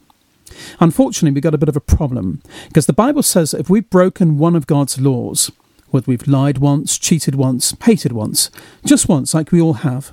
Unfortunately, 0.80 1.34
we've 1.34 1.42
got 1.42 1.54
a 1.54 1.58
bit 1.58 1.68
of 1.68 1.76
a 1.76 1.80
problem, 1.80 2.42
because 2.68 2.86
the 2.86 2.92
Bible 2.92 3.22
says 3.22 3.50
that 3.50 3.60
if 3.60 3.70
we've 3.70 3.88
broken 3.90 4.38
one 4.38 4.56
of 4.56 4.66
God's 4.66 5.00
laws, 5.00 5.50
whether 5.90 6.06
we've 6.06 6.26
lied 6.28 6.58
once, 6.58 6.98
cheated 6.98 7.34
once, 7.34 7.74
hated 7.82 8.12
once, 8.12 8.50
just 8.84 9.08
once, 9.08 9.34
like 9.34 9.52
we 9.52 9.60
all 9.60 9.74
have, 9.74 10.12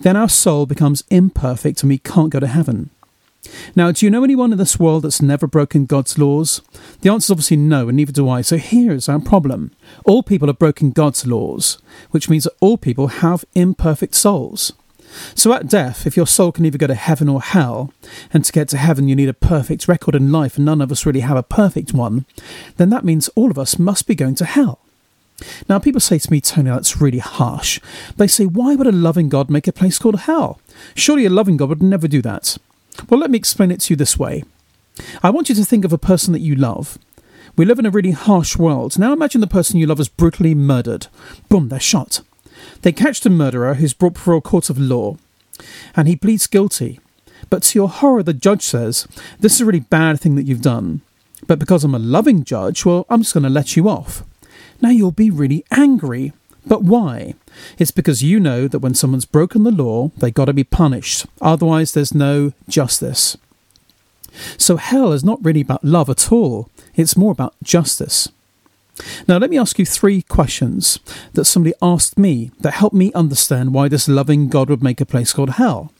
then 0.00 0.16
our 0.16 0.28
soul 0.28 0.66
becomes 0.66 1.04
imperfect 1.10 1.82
and 1.82 1.90
we 1.90 1.98
can't 1.98 2.30
go 2.30 2.40
to 2.40 2.46
heaven. 2.46 2.90
Now, 3.74 3.90
do 3.90 4.04
you 4.04 4.10
know 4.10 4.22
anyone 4.22 4.52
in 4.52 4.58
this 4.58 4.78
world 4.78 5.04
that's 5.04 5.22
never 5.22 5.46
broken 5.46 5.86
God's 5.86 6.18
laws? 6.18 6.60
The 7.00 7.10
answer 7.10 7.26
is 7.26 7.30
obviously 7.30 7.56
no, 7.56 7.88
and 7.88 7.96
neither 7.96 8.12
do 8.12 8.28
I. 8.28 8.42
So 8.42 8.58
here's 8.58 9.08
our 9.08 9.18
problem. 9.18 9.72
All 10.04 10.22
people 10.22 10.48
have 10.48 10.58
broken 10.58 10.90
God's 10.90 11.26
laws, 11.26 11.78
which 12.10 12.28
means 12.28 12.44
that 12.44 12.56
all 12.60 12.76
people 12.76 13.08
have 13.08 13.44
imperfect 13.54 14.14
souls. 14.14 14.72
So 15.34 15.52
at 15.52 15.68
death, 15.68 16.06
if 16.06 16.16
your 16.16 16.26
soul 16.26 16.52
can 16.52 16.64
either 16.64 16.78
go 16.78 16.86
to 16.86 16.94
heaven 16.94 17.28
or 17.28 17.42
hell, 17.42 17.92
and 18.32 18.44
to 18.44 18.52
get 18.52 18.68
to 18.68 18.76
heaven 18.76 19.08
you 19.08 19.16
need 19.16 19.28
a 19.28 19.34
perfect 19.34 19.88
record 19.88 20.14
in 20.14 20.32
life, 20.32 20.56
and 20.56 20.64
none 20.64 20.80
of 20.80 20.92
us 20.92 21.04
really 21.04 21.20
have 21.20 21.36
a 21.36 21.42
perfect 21.42 21.92
one, 21.92 22.26
then 22.76 22.90
that 22.90 23.04
means 23.04 23.28
all 23.30 23.50
of 23.50 23.58
us 23.58 23.78
must 23.78 24.06
be 24.06 24.14
going 24.14 24.34
to 24.36 24.44
hell. 24.44 24.80
Now, 25.68 25.78
people 25.78 26.00
say 26.00 26.18
to 26.18 26.30
me, 26.30 26.40
Tony, 26.40 26.70
that's 26.70 27.00
really 27.00 27.18
harsh. 27.18 27.80
They 28.16 28.26
say, 28.26 28.44
why 28.44 28.74
would 28.74 28.86
a 28.86 28.92
loving 28.92 29.28
God 29.28 29.50
make 29.50 29.66
a 29.66 29.72
place 29.72 29.98
called 29.98 30.20
hell? 30.20 30.60
Surely 30.94 31.24
a 31.24 31.30
loving 31.30 31.56
God 31.56 31.70
would 31.70 31.82
never 31.82 32.06
do 32.06 32.20
that. 32.22 32.58
Well, 33.08 33.20
let 33.20 33.30
me 33.30 33.38
explain 33.38 33.70
it 33.70 33.80
to 33.80 33.94
you 33.94 33.96
this 33.96 34.18
way. 34.18 34.44
I 35.22 35.30
want 35.30 35.48
you 35.48 35.54
to 35.54 35.64
think 35.64 35.84
of 35.84 35.92
a 35.92 35.98
person 35.98 36.32
that 36.34 36.40
you 36.40 36.54
love. 36.54 36.98
We 37.56 37.64
live 37.64 37.78
in 37.78 37.86
a 37.86 37.90
really 37.90 38.10
harsh 38.10 38.56
world. 38.56 38.98
Now 38.98 39.12
imagine 39.12 39.40
the 39.40 39.46
person 39.46 39.78
you 39.78 39.86
love 39.86 40.00
is 40.00 40.08
brutally 40.08 40.54
murdered. 40.54 41.06
Boom, 41.48 41.68
they're 41.68 41.80
shot. 41.80 42.20
They 42.82 42.92
catch 42.92 43.20
the 43.20 43.30
murderer 43.30 43.74
who's 43.74 43.92
brought 43.92 44.14
before 44.14 44.34
a 44.34 44.40
court 44.40 44.70
of 44.70 44.78
law, 44.78 45.16
and 45.94 46.08
he 46.08 46.16
pleads 46.16 46.46
guilty. 46.46 47.00
But 47.48 47.62
to 47.64 47.78
your 47.78 47.88
horror, 47.88 48.22
the 48.22 48.34
judge 48.34 48.62
says, 48.62 49.06
This 49.38 49.54
is 49.54 49.60
a 49.62 49.64
really 49.66 49.80
bad 49.80 50.20
thing 50.20 50.34
that 50.36 50.46
you've 50.46 50.62
done. 50.62 51.00
But 51.46 51.58
because 51.58 51.84
I'm 51.84 51.94
a 51.94 51.98
loving 51.98 52.44
judge, 52.44 52.84
well, 52.84 53.06
I'm 53.08 53.22
just 53.22 53.34
going 53.34 53.44
to 53.44 53.50
let 53.50 53.76
you 53.76 53.88
off. 53.88 54.22
Now 54.80 54.90
you'll 54.90 55.10
be 55.10 55.30
really 55.30 55.64
angry. 55.70 56.32
But 56.66 56.82
why? 56.82 57.34
It's 57.78 57.90
because 57.90 58.22
you 58.22 58.38
know 58.38 58.68
that 58.68 58.80
when 58.80 58.94
someone's 58.94 59.24
broken 59.24 59.62
the 59.62 59.70
law, 59.70 60.10
they've 60.18 60.32
got 60.32 60.44
to 60.46 60.52
be 60.52 60.64
punished. 60.64 61.26
Otherwise, 61.40 61.92
there's 61.92 62.14
no 62.14 62.52
justice. 62.68 63.36
So 64.56 64.76
hell 64.76 65.12
is 65.12 65.24
not 65.24 65.44
really 65.44 65.62
about 65.62 65.84
love 65.84 66.08
at 66.08 66.30
all. 66.30 66.68
It's 66.94 67.16
more 67.16 67.32
about 67.32 67.54
justice. 67.62 68.28
Now, 69.26 69.38
let 69.38 69.50
me 69.50 69.58
ask 69.58 69.78
you 69.78 69.86
three 69.86 70.22
questions 70.22 70.98
that 71.32 71.44
somebody 71.44 71.74
asked 71.80 72.18
me 72.18 72.50
that 72.60 72.74
helped 72.74 72.94
me 72.94 73.12
understand 73.12 73.72
why 73.72 73.88
this 73.88 74.08
loving 74.08 74.48
God 74.48 74.68
would 74.68 74.82
make 74.82 75.00
a 75.00 75.06
place 75.06 75.32
called 75.32 75.50
hell. 75.50 75.92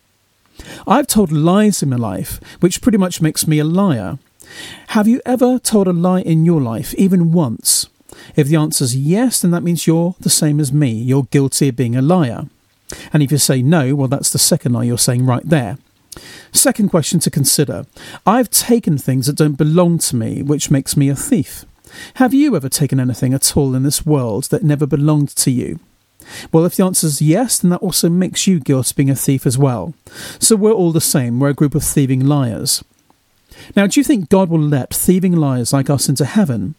I've 0.87 1.06
told 1.06 1.32
lies 1.32 1.82
in 1.82 1.90
my 1.90 1.97
life, 1.97 2.40
which 2.61 2.82
pretty 2.82 2.99
much 2.99 3.23
makes 3.23 3.47
me 3.47 3.59
a 3.59 3.64
liar. 3.64 4.18
Have 4.88 5.09
you 5.09 5.20
ever 5.25 5.59
told 5.59 5.87
a 5.88 5.92
lie 5.92 6.20
in 6.20 6.44
your 6.44 6.61
life, 6.61 6.94
even 6.94 7.32
once? 7.32 7.88
If 8.37 8.49
the 8.49 8.56
answer 8.56 8.85
is 8.85 8.97
yes, 8.97 9.40
then 9.40 9.50
that 9.52 9.62
means 9.62 9.87
you're 9.87 10.14
the 10.20 10.30
same 10.30 10.61
as 10.61 10.73
me. 10.73 10.90
You're 10.90 11.25
guilty 11.25 11.68
of 11.68 11.76
being 11.76 11.97
a 11.97 12.02
liar. 12.02 12.47
And 13.12 13.23
if 13.23 13.30
you 13.30 13.38
say 13.38 13.62
no, 13.62 13.94
well, 13.94 14.09
that's 14.09 14.30
the 14.30 14.38
second 14.38 14.73
lie 14.73 14.85
you're 14.85 14.99
saying 14.99 15.25
right 15.25 15.49
there. 15.49 15.78
Second 16.52 16.88
question 16.88 17.20
to 17.20 17.30
consider 17.30 17.87
I've 18.26 18.50
taken 18.50 18.99
things 18.99 19.26
that 19.26 19.37
don't 19.37 19.56
belong 19.56 19.99
to 19.99 20.16
me, 20.16 20.42
which 20.42 20.70
makes 20.70 20.97
me 20.97 21.09
a 21.09 21.14
thief. 21.14 21.64
Have 22.14 22.35
you 22.35 22.56
ever 22.56 22.68
taken 22.68 23.00
anything 23.00 23.35
at 23.35 23.56
all 23.56 23.75
in 23.75 23.82
this 23.82 24.06
world 24.06 24.44
that 24.44 24.62
never 24.62 24.87
belonged 24.87 25.35
to 25.37 25.50
you? 25.50 25.80
Well, 26.52 26.64
if 26.64 26.76
the 26.76 26.85
answer 26.85 27.06
is 27.06 27.23
yes, 27.23 27.59
then 27.59 27.70
that 27.70 27.80
also 27.80 28.09
makes 28.09 28.47
you 28.47 28.61
guilty 28.61 28.90
of 28.90 28.97
being 28.97 29.11
a 29.11 29.14
thief 29.14 29.47
as 29.47 29.59
well. 29.59 29.94
So 30.38 30.56
we're 30.56 30.73
all 30.73 30.92
the 30.92 31.00
same, 31.00 31.40
we're 31.40 31.50
a 31.50 31.54
group 31.54 31.75
of 31.75 31.82
thieving 31.82 32.26
liars. 32.26 32.85
Now, 33.75 33.87
do 33.87 33.99
you 34.00 34.04
think 34.04 34.28
God 34.28 34.49
will 34.49 34.61
let 34.61 34.94
thieving 34.94 35.35
liars 35.35 35.73
like 35.73 35.90
us 35.90 36.09
into 36.09 36.25
heaven? 36.25 36.75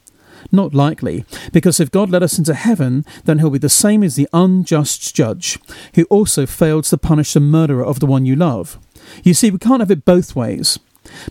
Not 0.52 0.74
likely, 0.74 1.26
because 1.52 1.80
if 1.80 1.92
God 1.92 2.10
let 2.10 2.24
us 2.24 2.38
into 2.38 2.54
heaven, 2.54 3.06
then 3.26 3.40
he'll 3.40 3.52
be 3.52 3.60
the 3.60 3.70
same 3.70 4.04
as 4.04 4.16
the 4.16 4.28
unjust 4.34 5.16
judge, 5.16 5.60
who 5.96 6.04
also 6.06 6.46
failed 6.46 6.86
to 6.86 6.98
punish 6.98 7.34
the 7.34 7.40
murderer 7.40 7.86
of 7.86 8.00
the 8.00 8.08
one 8.08 8.26
you 8.26 8.36
love. 8.36 8.80
You 9.24 9.34
see, 9.34 9.52
we 9.52 9.60
can't 9.60 9.82
have 9.82 9.92
it 9.92 10.06
both 10.06 10.36
ways. 10.36 10.80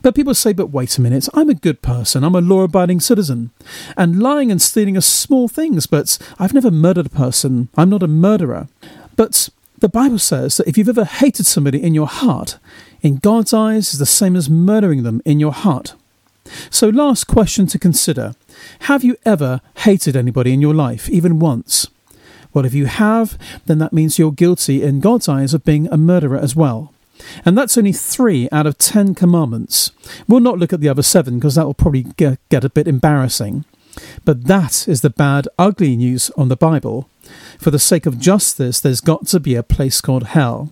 But 0.02 0.14
people 0.14 0.34
say, 0.34 0.52
but 0.52 0.70
wait 0.70 0.96
a 0.98 1.00
minute, 1.00 1.28
I'm 1.34 1.48
a 1.48 1.54
good 1.54 1.82
person, 1.82 2.24
I'm 2.24 2.34
a 2.34 2.40
law 2.40 2.62
abiding 2.62 3.00
citizen. 3.00 3.50
And 3.96 4.22
lying 4.22 4.50
and 4.50 4.60
stealing 4.60 4.96
are 4.96 5.02
small 5.02 5.48
things, 5.48 5.86
but 5.86 6.18
I've 6.38 6.54
never 6.54 6.70
murdered 6.70 7.06
a 7.06 7.10
person, 7.10 7.68
I'm 7.76 7.90
not 7.90 8.02
a 8.02 8.08
murderer. 8.08 8.68
But 9.16 9.48
the 9.78 9.88
Bible 9.88 10.18
says 10.18 10.56
that 10.56 10.68
if 10.68 10.76
you've 10.76 10.88
ever 10.88 11.04
hated 11.04 11.46
somebody 11.46 11.82
in 11.82 11.94
your 11.94 12.06
heart, 12.06 12.58
in 13.02 13.16
God's 13.16 13.54
eyes 13.54 13.92
is 13.92 13.98
the 13.98 14.06
same 14.06 14.36
as 14.36 14.50
murdering 14.50 15.02
them 15.02 15.22
in 15.24 15.40
your 15.40 15.52
heart. 15.52 15.94
So, 16.70 16.88
last 16.88 17.26
question 17.26 17.66
to 17.68 17.78
consider 17.78 18.34
Have 18.80 19.04
you 19.04 19.16
ever 19.24 19.60
hated 19.78 20.16
anybody 20.16 20.52
in 20.52 20.60
your 20.60 20.74
life, 20.74 21.08
even 21.08 21.38
once? 21.38 21.86
Well, 22.52 22.64
if 22.64 22.74
you 22.74 22.86
have, 22.86 23.38
then 23.66 23.78
that 23.78 23.92
means 23.92 24.18
you're 24.18 24.32
guilty 24.32 24.82
in 24.82 25.00
God's 25.00 25.28
eyes 25.28 25.54
of 25.54 25.64
being 25.64 25.86
a 25.88 25.96
murderer 25.96 26.38
as 26.38 26.56
well. 26.56 26.92
And 27.44 27.56
that's 27.56 27.78
only 27.78 27.92
three 27.92 28.48
out 28.50 28.66
of 28.66 28.78
ten 28.78 29.14
commandments. 29.14 29.90
We'll 30.28 30.40
not 30.40 30.58
look 30.58 30.72
at 30.72 30.80
the 30.80 30.88
other 30.88 31.02
seven 31.02 31.38
because 31.38 31.54
that 31.54 31.66
will 31.66 31.74
probably 31.74 32.04
get, 32.16 32.38
a 32.52 32.68
bit 32.68 32.88
embarrassing. 32.88 33.64
But 34.24 34.44
that 34.44 34.88
is 34.88 35.00
the 35.00 35.10
bad, 35.10 35.48
ugly 35.58 35.96
news 35.96 36.30
on 36.36 36.48
the 36.48 36.56
Bible. 36.56 37.08
For 37.58 37.70
the 37.70 37.78
sake 37.78 38.06
of 38.06 38.18
justice, 38.18 38.80
there's 38.80 39.00
got 39.00 39.26
to 39.28 39.40
be 39.40 39.54
a 39.54 39.62
place 39.62 40.00
called 40.00 40.28
hell. 40.28 40.70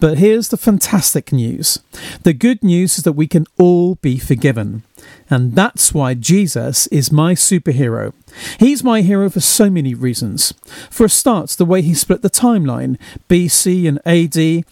But 0.00 0.18
here's 0.18 0.48
the 0.48 0.56
fantastic 0.56 1.32
news 1.32 1.78
the 2.22 2.32
good 2.32 2.62
news 2.62 2.98
is 2.98 3.04
that 3.04 3.12
we 3.12 3.26
can 3.26 3.46
all 3.58 3.96
be 3.96 4.18
forgiven. 4.18 4.82
And 5.30 5.54
that's 5.54 5.94
why 5.94 6.14
Jesus 6.14 6.86
is 6.88 7.10
my 7.10 7.34
superhero. 7.34 8.12
He's 8.58 8.84
my 8.84 9.00
hero 9.00 9.30
for 9.30 9.40
so 9.40 9.70
many 9.70 9.94
reasons. 9.94 10.52
For 10.90 11.06
a 11.06 11.08
start, 11.08 11.50
the 11.50 11.64
way 11.64 11.80
he 11.80 11.94
split 11.94 12.22
the 12.22 12.30
timeline 12.30 12.98
BC 13.28 13.88
and 13.88 13.98
AD. 14.06 14.64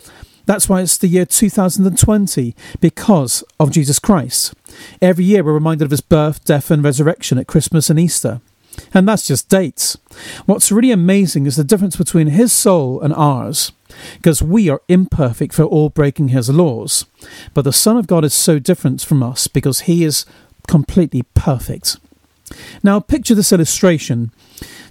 That's 0.50 0.68
why 0.68 0.80
it's 0.80 0.98
the 0.98 1.06
year 1.06 1.26
2020, 1.26 2.56
because 2.80 3.44
of 3.60 3.70
Jesus 3.70 4.00
Christ. 4.00 4.52
Every 5.00 5.24
year 5.24 5.44
we're 5.44 5.52
reminded 5.52 5.84
of 5.84 5.92
his 5.92 6.00
birth, 6.00 6.44
death, 6.44 6.72
and 6.72 6.82
resurrection 6.82 7.38
at 7.38 7.46
Christmas 7.46 7.88
and 7.88 8.00
Easter. 8.00 8.40
And 8.92 9.06
that's 9.06 9.28
just 9.28 9.48
dates. 9.48 9.96
What's 10.46 10.72
really 10.72 10.90
amazing 10.90 11.46
is 11.46 11.54
the 11.54 11.62
difference 11.62 11.94
between 11.94 12.26
his 12.26 12.52
soul 12.52 13.00
and 13.00 13.14
ours, 13.14 13.70
because 14.16 14.42
we 14.42 14.68
are 14.68 14.82
imperfect 14.88 15.54
for 15.54 15.62
all 15.62 15.88
breaking 15.88 16.30
his 16.30 16.50
laws. 16.50 17.06
But 17.54 17.62
the 17.62 17.72
Son 17.72 17.96
of 17.96 18.08
God 18.08 18.24
is 18.24 18.34
so 18.34 18.58
different 18.58 19.02
from 19.02 19.22
us 19.22 19.46
because 19.46 19.82
he 19.82 20.02
is 20.02 20.26
completely 20.66 21.22
perfect. 21.34 21.96
Now, 22.82 22.98
picture 22.98 23.36
this 23.36 23.52
illustration. 23.52 24.32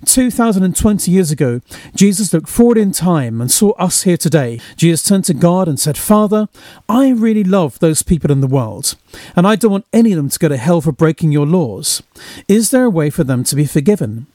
2020 0.06 1.12
years 1.12 1.32
ago, 1.32 1.62
Jesus 1.96 2.34
looked 2.34 2.50
forward 2.50 2.78
in 2.78 2.92
time 2.92 3.42
and 3.42 3.52
saw 3.52 3.72
us 3.72 4.04
here 4.04 4.18
today. 4.18 4.60
Jesus 4.76 5.04
turned 5.04 5.26
to 5.26 5.34
God 5.34 5.68
and 5.68 5.80
said, 5.80 5.98
Father, 5.98 6.48
I 6.88 7.10
really 7.10 7.44
love 7.44 7.80
those 7.80 8.02
people 8.02 8.32
in 8.32 8.42
the 8.42 8.48
world, 8.48 8.96
and 9.36 9.46
I 9.46 9.56
don't 9.56 9.72
want 9.72 9.86
any 9.94 10.14
of 10.14 10.18
them 10.18 10.30
to 10.30 10.40
go 10.40 10.48
to 10.48 10.58
hell 10.58 10.82
for 10.82 10.92
breaking 10.92 11.32
your 11.32 11.46
laws. 11.46 12.02
Is 12.48 12.72
there 12.72 12.86
a 12.86 12.90
way 12.90 13.10
for 13.10 13.24
them 13.24 13.44
to 13.46 13.56
be 13.56 13.66
forgiven? 13.66 14.28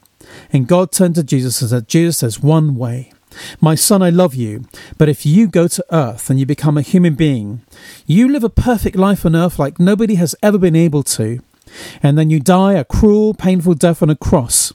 And 0.53 0.69
God 0.69 0.93
turned 0.93 1.15
to 1.17 1.23
Jesus 1.23 1.61
and 1.61 1.71
said, 1.71 1.89
Jesus, 1.89 2.21
there's 2.21 2.41
one 2.41 2.77
way. 2.77 3.13
My 3.61 3.75
son, 3.75 4.01
I 4.01 4.11
love 4.11 4.35
you, 4.35 4.67
but 4.97 5.09
if 5.09 5.27
you 5.27 5.49
go 5.49 5.67
to 5.67 5.85
earth 5.91 6.31
and 6.31 6.39
you 6.39 6.47
become 6.47 6.79
a 6.79 6.83
human 6.83 7.15
being, 7.15 7.63
you 8.07 8.29
live 8.29 8.45
a 8.45 8.49
perfect 8.49 8.95
life 8.95 9.27
on 9.27 9.35
earth 9.35 9.59
like 9.59 9.81
nobody 9.81 10.15
has 10.15 10.37
ever 10.41 10.57
been 10.57 10.77
able 10.77 11.03
to, 11.03 11.41
and 12.01 12.17
then 12.17 12.31
you 12.31 12.39
die 12.39 12.75
a 12.75 12.85
cruel, 12.85 13.35
painful 13.35 13.75
death 13.75 14.03
on 14.03 14.11
a 14.11 14.15
cross 14.15 14.73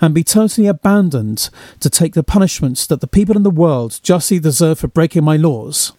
and 0.00 0.14
be 0.14 0.24
totally 0.24 0.66
abandoned 0.66 1.50
to 1.80 1.90
take 1.90 2.14
the 2.14 2.22
punishments 2.22 2.86
that 2.86 3.00
the 3.00 3.06
people 3.06 3.36
in 3.36 3.42
the 3.42 3.50
world 3.50 4.00
justly 4.02 4.38
deserve 4.38 4.78
for 4.78 4.88
breaking 4.88 5.24
my 5.24 5.36
laws. 5.36 5.92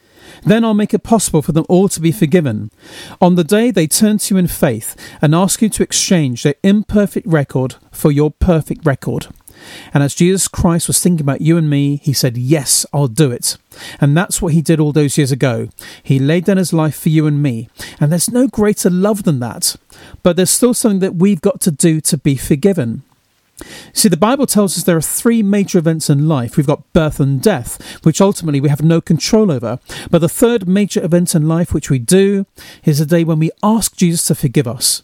Then 0.43 0.63
I'll 0.63 0.73
make 0.73 0.93
it 0.93 1.03
possible 1.03 1.41
for 1.41 1.51
them 1.51 1.65
all 1.69 1.89
to 1.89 2.01
be 2.01 2.11
forgiven. 2.11 2.71
On 3.21 3.35
the 3.35 3.43
day 3.43 3.71
they 3.71 3.87
turn 3.87 4.17
to 4.19 4.35
you 4.35 4.39
in 4.39 4.47
faith 4.47 4.95
and 5.21 5.33
ask 5.33 5.61
you 5.61 5.69
to 5.69 5.83
exchange 5.83 6.43
their 6.43 6.55
imperfect 6.63 7.27
record 7.27 7.75
for 7.91 8.11
your 8.11 8.31
perfect 8.31 8.85
record. 8.85 9.27
And 9.93 10.03
as 10.03 10.15
Jesus 10.15 10.47
Christ 10.47 10.87
was 10.87 11.01
thinking 11.01 11.23
about 11.23 11.41
you 11.41 11.57
and 11.57 11.69
me, 11.69 11.97
he 11.97 12.13
said, 12.13 12.37
Yes, 12.37 12.85
I'll 12.93 13.07
do 13.07 13.31
it. 13.31 13.57
And 13.99 14.15
that's 14.15 14.41
what 14.41 14.53
he 14.53 14.61
did 14.61 14.79
all 14.79 14.91
those 14.91 15.17
years 15.17 15.31
ago. 15.31 15.69
He 16.03 16.19
laid 16.19 16.45
down 16.45 16.57
his 16.57 16.73
life 16.73 16.97
for 16.97 17.09
you 17.09 17.27
and 17.27 17.41
me. 17.41 17.69
And 17.99 18.11
there's 18.11 18.31
no 18.31 18.47
greater 18.47 18.89
love 18.89 19.23
than 19.23 19.39
that. 19.39 19.75
But 20.23 20.35
there's 20.35 20.51
still 20.51 20.73
something 20.73 20.99
that 20.99 21.15
we've 21.15 21.41
got 21.41 21.59
to 21.61 21.71
do 21.71 21.99
to 22.01 22.17
be 22.17 22.35
forgiven. 22.35 23.03
See, 23.93 24.09
the 24.09 24.17
Bible 24.17 24.45
tells 24.45 24.77
us 24.77 24.83
there 24.83 24.97
are 24.97 25.01
three 25.01 25.41
major 25.41 25.79
events 25.79 26.09
in 26.09 26.27
life. 26.27 26.57
We've 26.57 26.67
got 26.67 26.91
birth 26.93 27.19
and 27.19 27.41
death, 27.41 27.99
which 28.03 28.21
ultimately 28.21 28.61
we 28.61 28.69
have 28.69 28.83
no 28.83 29.01
control 29.01 29.51
over. 29.51 29.79
But 30.11 30.19
the 30.19 30.29
third 30.29 30.67
major 30.67 31.03
event 31.03 31.33
in 31.33 31.47
life, 31.47 31.73
which 31.73 31.89
we 31.89 31.99
do, 31.99 32.45
is 32.85 32.99
the 32.99 33.05
day 33.05 33.23
when 33.23 33.39
we 33.39 33.51
ask 33.63 33.95
Jesus 33.95 34.25
to 34.27 34.35
forgive 34.35 34.67
us. 34.67 35.03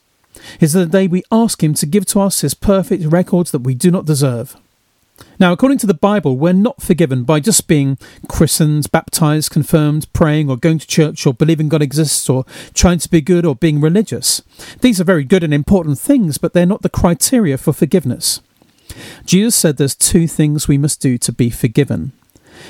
Is 0.60 0.74
the 0.74 0.86
day 0.86 1.08
we 1.08 1.24
ask 1.32 1.64
Him 1.64 1.74
to 1.76 1.86
give 1.86 2.06
to 2.08 2.22
us 2.22 2.42
His 2.42 2.54
perfect 2.54 3.06
records 3.06 3.52
that 3.52 3.62
we 3.62 3.74
do 3.74 3.90
not 3.90 4.06
deserve. 4.06 4.56
Now, 5.40 5.52
according 5.52 5.78
to 5.80 5.88
the 5.88 5.94
Bible, 5.94 6.38
we're 6.38 6.54
not 6.54 6.82
forgiven 6.82 7.24
by 7.24 7.40
just 7.40 7.68
being 7.68 7.98
christened, 8.28 8.92
baptized, 8.92 9.52
confirmed, 9.52 10.12
praying, 10.14 10.50
or 10.50 10.58
going 10.58 10.80
to 10.80 10.88
church, 10.88 11.26
or 11.26 11.34
believing 11.34 11.70
God 11.70 11.82
exists, 11.82 12.30
or 12.30 12.46
trying 12.74 13.00
to 13.00 13.10
be 13.10 13.22
good, 13.22 13.46
or 13.46 13.56
being 13.56 13.82
religious. 13.82 14.42
These 14.82 15.00
are 15.02 15.06
very 15.06 15.24
good 15.24 15.44
and 15.44 15.54
important 15.54 16.00
things, 16.00 16.38
but 16.38 16.54
they're 16.54 16.66
not 16.66 16.82
the 16.82 16.90
criteria 16.90 17.58
for 17.58 17.74
forgiveness. 17.74 18.42
Jesus 19.26 19.56
said 19.56 19.78
there's 19.78 19.96
two 19.96 20.28
things 20.28 20.68
we 20.68 20.78
must 20.78 21.02
do 21.02 21.18
to 21.18 21.32
be 21.32 21.50
forgiven. 21.50 22.12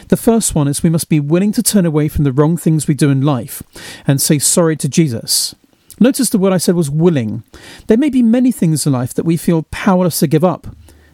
The 0.08 0.18
first 0.18 0.56
one 0.56 0.68
is 0.68 0.84
we 0.84 0.90
must 0.90 1.10
be 1.10 1.20
willing 1.20 1.52
to 1.54 1.64
turn 1.64 1.86
away 1.86 2.08
from 2.08 2.24
the 2.24 2.32
wrong 2.32 2.58
things 2.58 2.88
we 2.88 2.94
do 2.94 3.10
in 3.10 3.22
life 3.22 3.62
and 4.08 4.22
say 4.22 4.40
sorry 4.40 4.76
to 4.78 4.90
Jesus. 4.90 5.56
Notice 6.00 6.30
the 6.30 6.38
word 6.38 6.54
I 6.54 6.58
said 6.58 6.76
was 6.76 6.90
willing. 6.90 7.44
There 7.88 7.98
may 7.98 8.10
be 8.10 8.24
many 8.24 8.52
things 8.52 8.86
in 8.86 8.94
life 8.94 9.14
that 9.14 9.26
we 9.26 9.38
feel 9.38 9.64
powerless 9.64 10.20
to 10.20 10.28
give 10.28 10.44
up, 10.44 10.68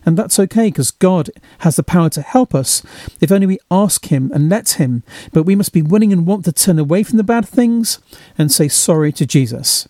and 0.10 0.18
that's 0.18 0.40
okay 0.40 0.70
because 0.70 0.90
God 0.90 1.30
has 1.60 1.76
the 1.76 1.84
power 1.84 2.10
to 2.10 2.24
help 2.24 2.56
us 2.56 2.82
if 3.22 3.32
only 3.32 3.46
we 3.46 3.60
ask 3.70 4.08
Him 4.08 4.32
and 4.34 4.50
let 4.50 4.70
Him. 4.72 5.04
But 5.32 5.44
we 5.44 5.54
must 5.54 5.72
be 5.72 5.84
willing 5.84 6.12
and 6.12 6.26
want 6.26 6.46
to 6.46 6.52
turn 6.52 6.80
away 6.80 7.04
from 7.04 7.18
the 7.18 7.24
bad 7.24 7.48
things 7.48 8.00
and 8.36 8.52
say 8.52 8.70
sorry 8.70 9.12
to 9.12 9.28
Jesus. 9.28 9.88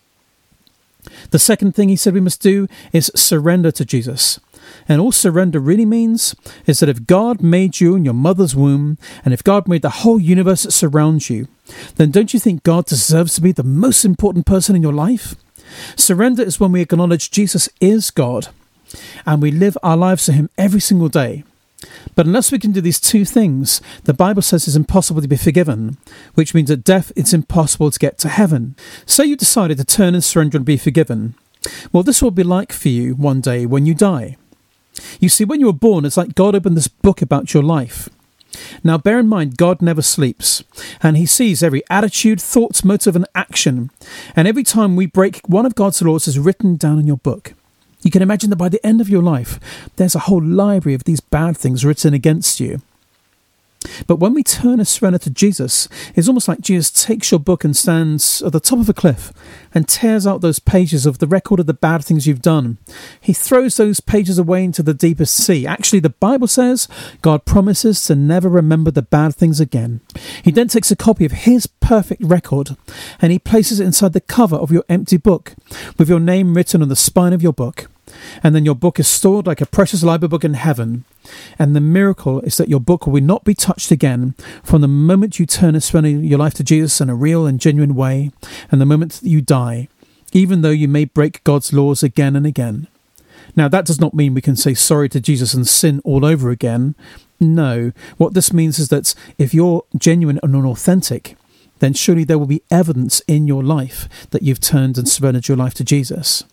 The 1.30 1.38
second 1.38 1.74
thing 1.74 1.88
He 1.88 1.96
said 1.96 2.12
we 2.12 2.20
must 2.20 2.42
do 2.42 2.68
is 2.92 3.10
surrender 3.16 3.72
to 3.72 3.82
Jesus. 3.86 4.38
And 4.86 5.00
all 5.00 5.10
surrender 5.10 5.58
really 5.58 5.86
means 5.86 6.36
is 6.66 6.80
that 6.80 6.90
if 6.90 7.06
God 7.06 7.40
made 7.40 7.80
you 7.80 7.96
in 7.96 8.04
your 8.04 8.12
mother's 8.12 8.54
womb, 8.54 8.98
and 9.24 9.32
if 9.32 9.42
God 9.42 9.66
made 9.66 9.80
the 9.80 9.88
whole 9.88 10.20
universe 10.20 10.64
that 10.64 10.72
surrounds 10.72 11.30
you, 11.30 11.48
then 11.96 12.10
don't 12.10 12.34
you 12.34 12.40
think 12.40 12.62
God 12.62 12.84
deserves 12.84 13.36
to 13.36 13.40
be 13.40 13.52
the 13.52 13.62
most 13.62 14.04
important 14.04 14.44
person 14.44 14.76
in 14.76 14.82
your 14.82 14.92
life? 14.92 15.34
Surrender 15.96 16.42
is 16.42 16.60
when 16.60 16.72
we 16.72 16.82
acknowledge 16.82 17.30
Jesus 17.30 17.70
is 17.80 18.10
God 18.10 18.48
and 19.26 19.40
we 19.40 19.50
live 19.50 19.76
our 19.82 19.96
lives 19.96 20.26
to 20.26 20.32
Him 20.32 20.50
every 20.58 20.80
single 20.80 21.08
day. 21.08 21.44
But 22.14 22.26
unless 22.26 22.52
we 22.52 22.58
can 22.58 22.72
do 22.72 22.80
these 22.80 23.00
two 23.00 23.24
things, 23.24 23.80
the 24.04 24.12
Bible 24.12 24.42
says 24.42 24.66
it's 24.66 24.76
impossible 24.76 25.22
to 25.22 25.28
be 25.28 25.36
forgiven, 25.36 25.96
which 26.34 26.54
means 26.54 26.70
at 26.70 26.84
death 26.84 27.12
it's 27.16 27.32
impossible 27.32 27.90
to 27.90 27.98
get 27.98 28.18
to 28.18 28.28
heaven. 28.28 28.76
Say 29.06 29.24
you 29.24 29.36
decided 29.36 29.78
to 29.78 29.84
turn 29.84 30.14
and 30.14 30.22
surrender 30.22 30.58
and 30.58 30.66
be 30.66 30.76
forgiven. 30.76 31.34
Well, 31.92 32.02
this 32.02 32.22
will 32.22 32.30
be 32.30 32.42
like 32.42 32.72
for 32.72 32.88
you 32.88 33.14
one 33.14 33.40
day 33.40 33.66
when 33.66 33.86
you 33.86 33.94
die. 33.94 34.36
You 35.20 35.28
see, 35.28 35.44
when 35.44 35.60
you 35.60 35.66
were 35.66 35.72
born, 35.72 36.04
it's 36.04 36.16
like 36.16 36.34
God 36.34 36.54
opened 36.54 36.76
this 36.76 36.88
book 36.88 37.22
about 37.22 37.54
your 37.54 37.62
life. 37.62 38.08
Now, 38.82 38.98
bear 38.98 39.20
in 39.20 39.28
mind, 39.28 39.56
God 39.56 39.80
never 39.80 40.02
sleeps, 40.02 40.64
and 41.02 41.16
He 41.16 41.26
sees 41.26 41.62
every 41.62 41.82
attitude, 41.88 42.40
thought, 42.40 42.84
motive, 42.84 43.14
and 43.14 43.26
action. 43.34 43.90
And 44.34 44.48
every 44.48 44.64
time 44.64 44.96
we 44.96 45.06
break 45.06 45.40
one 45.46 45.66
of 45.66 45.76
God's 45.76 46.02
laws 46.02 46.26
is 46.26 46.38
written 46.38 46.76
down 46.76 46.98
in 46.98 47.06
your 47.06 47.18
book. 47.18 47.54
You 48.02 48.10
can 48.10 48.22
imagine 48.22 48.50
that 48.50 48.56
by 48.56 48.68
the 48.68 48.84
end 48.84 49.00
of 49.00 49.08
your 49.08 49.22
life, 49.22 49.60
there's 49.96 50.14
a 50.14 50.20
whole 50.20 50.42
library 50.42 50.94
of 50.94 51.04
these 51.04 51.20
bad 51.20 51.56
things 51.56 51.84
written 51.84 52.14
against 52.14 52.60
you. 52.60 52.80
But 54.06 54.16
when 54.16 54.34
we 54.34 54.42
turn 54.42 54.80
a 54.80 54.84
surrender 54.84 55.18
to 55.20 55.30
Jesus, 55.30 55.88
it's 56.14 56.28
almost 56.28 56.48
like 56.48 56.60
Jesus 56.60 57.04
takes 57.04 57.30
your 57.30 57.40
book 57.40 57.64
and 57.64 57.76
stands 57.76 58.42
at 58.42 58.52
the 58.52 58.60
top 58.60 58.78
of 58.78 58.88
a 58.88 58.94
cliff 58.94 59.32
and 59.74 59.88
tears 59.88 60.26
out 60.26 60.40
those 60.40 60.58
pages 60.58 61.06
of 61.06 61.18
the 61.18 61.26
record 61.26 61.60
of 61.60 61.66
the 61.66 61.74
bad 61.74 62.04
things 62.04 62.26
you've 62.26 62.42
done. 62.42 62.78
He 63.20 63.32
throws 63.32 63.76
those 63.76 64.00
pages 64.00 64.38
away 64.38 64.64
into 64.64 64.82
the 64.82 64.94
deepest 64.94 65.34
sea. 65.34 65.66
Actually, 65.66 66.00
the 66.00 66.10
Bible 66.10 66.46
says 66.46 66.88
God 67.22 67.44
promises 67.44 68.04
to 68.06 68.14
never 68.14 68.48
remember 68.48 68.90
the 68.90 69.02
bad 69.02 69.34
things 69.34 69.60
again. 69.60 70.00
He 70.42 70.50
then 70.50 70.68
takes 70.68 70.90
a 70.90 70.96
copy 70.96 71.24
of 71.24 71.32
his 71.32 71.66
perfect 71.66 72.22
record 72.22 72.76
and 73.20 73.32
he 73.32 73.38
places 73.38 73.80
it 73.80 73.86
inside 73.86 74.12
the 74.12 74.20
cover 74.20 74.56
of 74.56 74.70
your 74.70 74.84
empty 74.88 75.16
book 75.16 75.54
with 75.98 76.08
your 76.08 76.20
name 76.20 76.54
written 76.54 76.82
on 76.82 76.88
the 76.88 76.96
spine 76.96 77.32
of 77.32 77.42
your 77.42 77.52
book 77.52 77.88
and 78.42 78.54
then 78.54 78.64
your 78.64 78.74
book 78.74 78.98
is 78.98 79.08
stored 79.08 79.46
like 79.46 79.60
a 79.60 79.66
precious 79.66 80.02
library 80.02 80.28
book 80.28 80.44
in 80.44 80.54
heaven. 80.54 81.04
And 81.58 81.74
the 81.74 81.80
miracle 81.80 82.40
is 82.40 82.56
that 82.56 82.68
your 82.68 82.80
book 82.80 83.06
will 83.06 83.22
not 83.22 83.44
be 83.44 83.54
touched 83.54 83.90
again 83.90 84.34
from 84.62 84.80
the 84.80 84.88
moment 84.88 85.38
you 85.38 85.46
turn 85.46 85.74
and 85.74 85.82
surrender 85.82 86.10
your 86.10 86.38
life 86.38 86.54
to 86.54 86.64
Jesus 86.64 87.00
in 87.00 87.10
a 87.10 87.14
real 87.14 87.46
and 87.46 87.60
genuine 87.60 87.94
way, 87.94 88.30
and 88.70 88.80
the 88.80 88.86
moment 88.86 89.12
that 89.12 89.28
you 89.28 89.40
die, 89.40 89.88
even 90.32 90.62
though 90.62 90.70
you 90.70 90.88
may 90.88 91.04
break 91.04 91.44
God's 91.44 91.72
laws 91.72 92.02
again 92.02 92.36
and 92.36 92.46
again. 92.46 92.86
Now, 93.56 93.68
that 93.68 93.84
does 93.84 94.00
not 94.00 94.14
mean 94.14 94.34
we 94.34 94.40
can 94.40 94.56
say 94.56 94.74
sorry 94.74 95.08
to 95.08 95.20
Jesus 95.20 95.54
and 95.54 95.66
sin 95.66 96.00
all 96.04 96.24
over 96.24 96.50
again. 96.50 96.94
No, 97.40 97.92
what 98.16 98.34
this 98.34 98.52
means 98.52 98.78
is 98.78 98.90
that 98.90 99.14
if 99.38 99.54
you're 99.54 99.84
genuine 99.96 100.38
and 100.42 100.54
authentic, 100.54 101.36
then 101.80 101.94
surely 101.94 102.24
there 102.24 102.38
will 102.38 102.46
be 102.46 102.62
evidence 102.70 103.20
in 103.26 103.46
your 103.46 103.64
life 103.64 104.08
that 104.30 104.42
you've 104.42 104.60
turned 104.60 104.98
and 104.98 105.08
surrendered 105.08 105.48
your 105.48 105.56
life 105.56 105.74
to 105.74 105.84
Jesus. 105.84 106.44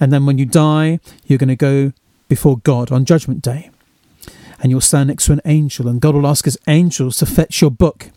And 0.00 0.12
then 0.12 0.26
when 0.26 0.38
you 0.38 0.46
die, 0.46 0.98
you're 1.26 1.38
going 1.38 1.48
to 1.48 1.56
go 1.56 1.92
before 2.28 2.58
God 2.58 2.90
on 2.90 3.04
Judgment 3.04 3.42
Day. 3.42 3.70
And 4.62 4.70
you'll 4.70 4.80
stand 4.80 5.08
next 5.08 5.26
to 5.26 5.32
an 5.32 5.40
angel, 5.44 5.86
and 5.88 6.00
God 6.00 6.14
will 6.14 6.26
ask 6.26 6.46
his 6.46 6.58
angels 6.66 7.18
to 7.18 7.26
fetch 7.26 7.60
your 7.60 7.70
book. 7.70 8.10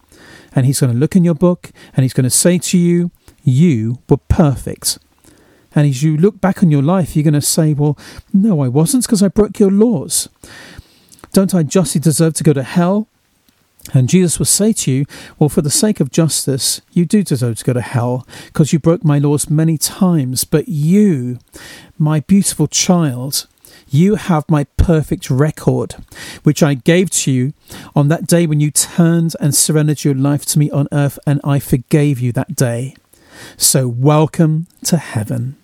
And 0.56 0.66
he's 0.66 0.80
going 0.80 0.94
to 0.94 0.98
look 0.98 1.16
in 1.16 1.24
your 1.24 1.36
book, 1.36 1.72
and 1.96 2.04
he's 2.04 2.14
going 2.14 2.26
to 2.26 2.30
say 2.30 2.58
to 2.58 2.78
you, 2.78 3.12
You 3.44 4.00
were 4.10 4.18
perfect. 4.18 4.98
And 5.76 5.88
as 5.88 6.04
you 6.04 6.16
look 6.16 6.40
back 6.40 6.62
on 6.62 6.70
your 6.70 6.84
life, 6.84 7.16
you're 7.16 7.24
going 7.24 7.34
to 7.34 7.42
say, 7.42 7.74
Well, 7.74 7.98
no, 8.32 8.62
I 8.62 8.68
wasn't 8.68 9.04
because 9.06 9.24
I 9.24 9.28
broke 9.28 9.60
your 9.60 9.72
laws. 9.72 10.30
Don't 11.32 11.56
I 11.56 11.64
justly 11.64 12.00
deserve 12.00 12.36
to 12.36 12.44
go 12.44 12.54
to 12.54 12.64
hell? 12.64 13.08
And 13.92 14.08
Jesus 14.08 14.40
will 14.40 14.46
say 14.46 14.72
to 14.74 14.92
you, 14.92 15.06
Well, 15.38 15.50
for 15.50 15.62
the 15.62 15.70
sake 15.70 16.00
of 16.00 16.12
justice, 16.12 16.82
you 16.94 17.06
do 17.06 17.22
deserve 17.24 17.58
to 17.58 17.66
go 17.66 17.74
to 17.74 17.82
hell, 17.82 18.26
because 18.46 18.72
you 18.72 18.80
broke 18.80 19.04
my 19.04 19.20
laws 19.20 19.50
many 19.50 19.78
times. 19.78 20.46
But 20.46 20.70
you, 20.70 21.40
my 21.98 22.22
beautiful 22.22 22.68
child, 22.68 23.48
you 23.90 24.16
have 24.16 24.50
my 24.50 24.64
perfect 24.78 25.30
record, 25.30 25.96
which 26.44 26.64
I 26.64 26.74
gave 26.74 27.10
to 27.12 27.32
you 27.32 27.54
on 27.96 28.08
that 28.08 28.26
day 28.26 28.48
when 28.48 28.60
you 28.60 28.72
turned 28.72 29.36
and 29.40 29.54
surrendered 29.54 30.04
your 30.04 30.16
life 30.16 30.46
to 30.48 30.60
me 30.60 30.72
on 30.72 30.88
earth, 30.92 31.20
and 31.28 31.42
I 31.44 31.60
forgave 31.60 32.20
you 32.20 32.32
that 32.32 32.56
day. 32.56 32.96
So, 33.58 33.88
welcome 33.88 34.68
to 34.86 34.98
heaven. 34.98 35.58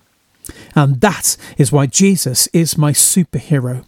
And 0.74 1.00
that 1.00 1.36
is 1.56 1.72
why 1.72 1.86
Jesus 1.86 2.48
is 2.48 2.76
my 2.76 2.92
superhero. 2.92 3.84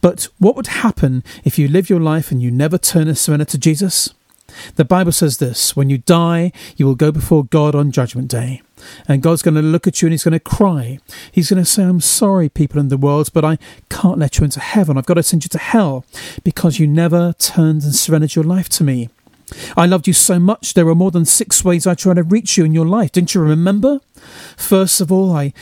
But 0.00 0.28
what 0.38 0.56
would 0.56 0.68
happen 0.68 1.24
if 1.44 1.58
you 1.58 1.68
live 1.68 1.90
your 1.90 2.00
life 2.00 2.30
and 2.30 2.42
you 2.42 2.50
never 2.50 2.78
turn 2.78 3.08
and 3.08 3.18
surrender 3.18 3.44
to 3.46 3.58
Jesus? 3.58 4.12
The 4.76 4.84
Bible 4.84 5.12
says 5.12 5.38
this 5.38 5.76
when 5.76 5.90
you 5.90 5.98
die, 5.98 6.52
you 6.76 6.86
will 6.86 6.94
go 6.94 7.10
before 7.12 7.44
God 7.44 7.74
on 7.74 7.92
Judgment 7.92 8.28
Day. 8.28 8.62
And 9.08 9.22
God's 9.22 9.42
going 9.42 9.54
to 9.54 9.62
look 9.62 9.86
at 9.86 10.00
you 10.00 10.06
and 10.06 10.12
He's 10.12 10.24
going 10.24 10.32
to 10.32 10.40
cry. 10.40 10.98
He's 11.32 11.50
going 11.50 11.62
to 11.62 11.68
say, 11.68 11.82
I'm 11.82 12.00
sorry, 12.00 12.48
people 12.48 12.80
in 12.80 12.88
the 12.88 12.96
world, 12.96 13.30
but 13.32 13.44
I 13.44 13.58
can't 13.88 14.18
let 14.18 14.38
you 14.38 14.44
into 14.44 14.60
heaven. 14.60 14.96
I've 14.96 15.06
got 15.06 15.14
to 15.14 15.22
send 15.22 15.44
you 15.44 15.48
to 15.48 15.58
hell 15.58 16.04
because 16.44 16.78
you 16.78 16.86
never 16.86 17.34
turned 17.38 17.82
and 17.82 17.94
surrendered 17.94 18.34
your 18.34 18.44
life 18.44 18.68
to 18.70 18.84
me. 18.84 19.08
I 19.76 19.86
loved 19.86 20.08
you 20.08 20.12
so 20.12 20.38
much, 20.40 20.74
there 20.74 20.86
were 20.86 20.94
more 20.94 21.12
than 21.12 21.24
six 21.24 21.64
ways 21.64 21.86
I 21.86 21.94
tried 21.94 22.14
to 22.14 22.24
reach 22.24 22.56
you 22.56 22.64
in 22.64 22.74
your 22.74 22.86
life. 22.86 23.12
Didn't 23.12 23.34
you 23.34 23.40
remember? 23.40 24.00
First 24.56 25.00
of 25.00 25.12
all, 25.12 25.32
I, 25.32 25.52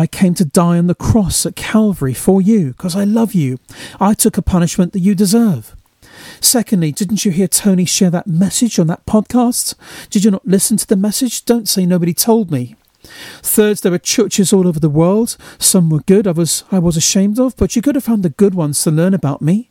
I 0.00 0.06
came 0.06 0.32
to 0.36 0.46
die 0.46 0.78
on 0.78 0.86
the 0.86 0.94
cross 0.94 1.44
at 1.44 1.56
Calvary 1.56 2.14
for 2.14 2.40
you 2.40 2.68
because 2.68 2.96
I 2.96 3.04
love 3.04 3.34
you. 3.34 3.58
I 4.00 4.14
took 4.14 4.38
a 4.38 4.42
punishment 4.42 4.94
that 4.94 5.00
you 5.00 5.14
deserve. 5.14 5.76
Secondly, 6.40 6.90
didn't 6.90 7.26
you 7.26 7.30
hear 7.30 7.46
Tony 7.46 7.84
share 7.84 8.08
that 8.08 8.26
message 8.26 8.78
on 8.78 8.86
that 8.86 9.04
podcast? 9.04 9.74
Did 10.08 10.24
you 10.24 10.30
not 10.30 10.48
listen 10.48 10.78
to 10.78 10.86
the 10.86 10.96
message? 10.96 11.44
Don't 11.44 11.68
say 11.68 11.84
nobody 11.84 12.14
told 12.14 12.50
me. 12.50 12.76
Third, 13.42 13.76
there 13.76 13.92
are 13.92 13.98
churches 13.98 14.54
all 14.54 14.66
over 14.66 14.80
the 14.80 14.88
world. 14.88 15.36
Some 15.58 15.90
were 15.90 16.00
good, 16.00 16.26
others 16.26 16.64
I 16.72 16.78
was 16.78 16.96
ashamed 16.96 17.38
of, 17.38 17.54
but 17.58 17.76
you 17.76 17.82
could 17.82 17.94
have 17.94 18.04
found 18.04 18.22
the 18.22 18.30
good 18.30 18.54
ones 18.54 18.82
to 18.84 18.90
learn 18.90 19.12
about 19.12 19.42
me. 19.42 19.68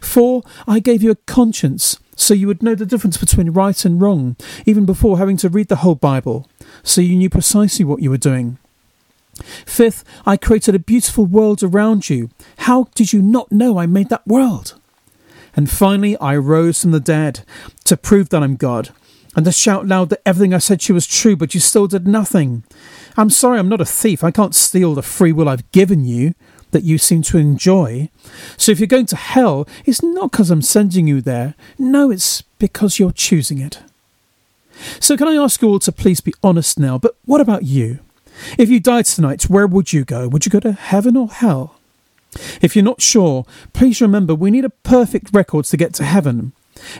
Four, 0.00 0.44
I 0.68 0.78
gave 0.78 1.02
you 1.02 1.10
a 1.10 1.16
conscience 1.26 1.98
so 2.14 2.32
you 2.32 2.46
would 2.46 2.62
know 2.62 2.76
the 2.76 2.86
difference 2.86 3.16
between 3.16 3.50
right 3.50 3.84
and 3.84 4.00
wrong, 4.00 4.36
even 4.66 4.86
before 4.86 5.18
having 5.18 5.36
to 5.38 5.48
read 5.48 5.66
the 5.66 5.82
whole 5.82 5.96
Bible, 5.96 6.48
so 6.84 7.00
you 7.00 7.16
knew 7.16 7.28
precisely 7.28 7.84
what 7.84 8.00
you 8.00 8.10
were 8.10 8.16
doing. 8.16 8.58
Fifth, 9.66 10.04
I 10.26 10.36
created 10.36 10.74
a 10.74 10.80
beautiful 10.80 11.26
world 11.26 11.62
around 11.62 12.08
you. 12.08 12.30
How 12.58 12.88
did 12.94 13.12
you 13.12 13.22
not 13.22 13.52
know 13.52 13.78
I 13.78 13.86
made 13.86 14.08
that 14.08 14.26
world? 14.26 14.74
And 15.54 15.68
finally, 15.68 16.16
I 16.18 16.36
rose 16.36 16.82
from 16.82 16.92
the 16.92 17.00
dead 17.00 17.40
to 17.84 17.96
prove 17.96 18.28
that 18.28 18.42
I'm 18.42 18.56
God 18.56 18.90
and 19.34 19.44
to 19.44 19.52
shout 19.52 19.86
loud 19.86 20.10
that 20.10 20.22
everything 20.26 20.54
I 20.54 20.58
said 20.58 20.80
to 20.80 20.92
you 20.92 20.94
was 20.94 21.06
true, 21.06 21.36
but 21.36 21.54
you 21.54 21.60
still 21.60 21.86
did 21.86 22.06
nothing. 22.06 22.64
I'm 23.16 23.30
sorry, 23.30 23.58
I'm 23.58 23.68
not 23.68 23.80
a 23.80 23.84
thief. 23.84 24.22
I 24.22 24.30
can't 24.30 24.54
steal 24.54 24.94
the 24.94 25.02
free 25.02 25.32
will 25.32 25.48
I've 25.48 25.70
given 25.72 26.04
you 26.04 26.34
that 26.70 26.84
you 26.84 26.98
seem 26.98 27.22
to 27.22 27.38
enjoy. 27.38 28.10
So 28.56 28.72
if 28.72 28.78
you're 28.78 28.86
going 28.86 29.06
to 29.06 29.16
hell, 29.16 29.66
it's 29.84 30.02
not 30.02 30.30
because 30.30 30.50
I'm 30.50 30.62
sending 30.62 31.06
you 31.06 31.20
there. 31.20 31.54
No, 31.78 32.10
it's 32.10 32.42
because 32.58 32.98
you're 32.98 33.12
choosing 33.12 33.58
it. 33.58 33.80
So 35.00 35.16
can 35.16 35.28
I 35.28 35.34
ask 35.34 35.60
you 35.60 35.68
all 35.68 35.78
to 35.80 35.92
please 35.92 36.20
be 36.20 36.34
honest 36.42 36.78
now? 36.78 36.98
But 36.98 37.16
what 37.24 37.40
about 37.40 37.64
you? 37.64 37.98
If 38.58 38.68
you 38.68 38.80
died 38.80 39.06
tonight, 39.06 39.44
where 39.44 39.66
would 39.66 39.92
you 39.92 40.04
go? 40.04 40.28
Would 40.28 40.46
you 40.46 40.50
go 40.50 40.60
to 40.60 40.72
heaven 40.72 41.16
or 41.16 41.28
hell? 41.28 41.74
If 42.60 42.76
you're 42.76 42.84
not 42.84 43.00
sure, 43.00 43.46
please 43.72 44.00
remember 44.00 44.34
we 44.34 44.50
need 44.50 44.64
a 44.64 44.70
perfect 44.70 45.30
record 45.32 45.64
to 45.66 45.76
get 45.76 45.94
to 45.94 46.04
heaven. 46.04 46.52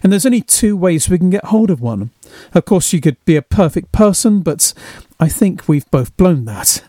And 0.02 0.12
there's 0.12 0.26
only 0.26 0.40
two 0.40 0.76
ways 0.76 1.08
we 1.08 1.18
can 1.18 1.30
get 1.30 1.46
hold 1.46 1.70
of 1.70 1.80
one. 1.80 2.10
Of 2.54 2.64
course, 2.64 2.92
you 2.92 3.00
could 3.00 3.22
be 3.24 3.36
a 3.36 3.42
perfect 3.42 3.92
person, 3.92 4.40
but 4.40 4.72
I 5.20 5.28
think 5.28 5.68
we've 5.68 5.88
both 5.90 6.16
blown 6.16 6.44
that. 6.46 6.82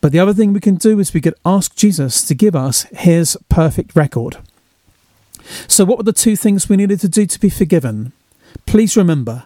But 0.00 0.12
the 0.12 0.20
other 0.20 0.34
thing 0.34 0.52
we 0.52 0.60
can 0.60 0.76
do 0.76 1.00
is 1.00 1.14
we 1.14 1.20
could 1.20 1.34
ask 1.44 1.74
Jesus 1.74 2.22
to 2.26 2.34
give 2.34 2.54
us 2.54 2.82
his 2.92 3.38
perfect 3.48 3.96
record. 3.96 4.36
So, 5.66 5.84
what 5.84 5.98
were 5.98 6.04
the 6.04 6.12
two 6.12 6.36
things 6.36 6.68
we 6.68 6.76
needed 6.76 7.00
to 7.00 7.08
do 7.08 7.26
to 7.26 7.40
be 7.40 7.50
forgiven? 7.50 8.12
Please 8.66 8.96
remember, 8.96 9.44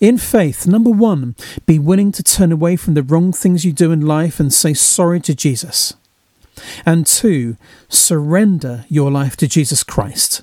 in 0.00 0.16
faith, 0.16 0.66
number 0.66 0.90
one, 0.90 1.36
be 1.66 1.78
willing 1.78 2.10
to 2.12 2.22
turn 2.22 2.52
away 2.52 2.76
from 2.76 2.94
the 2.94 3.02
wrong 3.02 3.32
things 3.32 3.64
you 3.64 3.72
do 3.72 3.92
in 3.92 4.00
life 4.00 4.40
and 4.40 4.52
say 4.52 4.72
sorry 4.72 5.20
to 5.20 5.34
Jesus. 5.34 5.94
And 6.86 7.06
two, 7.06 7.56
surrender 7.88 8.84
your 8.88 9.10
life 9.10 9.36
to 9.38 9.46
Jesus 9.46 9.82
Christ. 9.82 10.42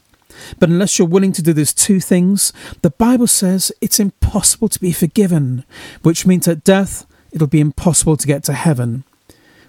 But 0.60 0.70
unless 0.70 0.98
you're 0.98 1.08
willing 1.08 1.32
to 1.34 1.42
do 1.42 1.54
those 1.54 1.74
two 1.74 2.00
things, 2.00 2.54
the 2.84 2.92
Bible 2.92 3.28
says 3.28 3.72
it's 3.82 4.00
impossible 4.00 4.70
to 4.70 4.80
be 4.80 4.92
forgiven, 4.92 5.66
which 6.04 6.26
means 6.26 6.48
at 6.48 6.64
death 6.64 7.06
it'll 7.32 7.48
be 7.48 7.60
impossible 7.60 8.18
to 8.18 8.28
get 8.28 8.44
to 8.44 8.54
heaven. 8.54 9.04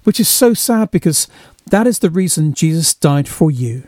Which 0.05 0.20
is 0.20 0.29
so 0.29 0.55
sad 0.55 0.90
because 0.90 1.29
that 1.66 1.87
is 1.87 1.98
the 1.98 2.11
reason 2.11 2.55
Jesus 2.55 2.94
died 2.94 3.29
for 3.29 3.51
you. 3.51 3.85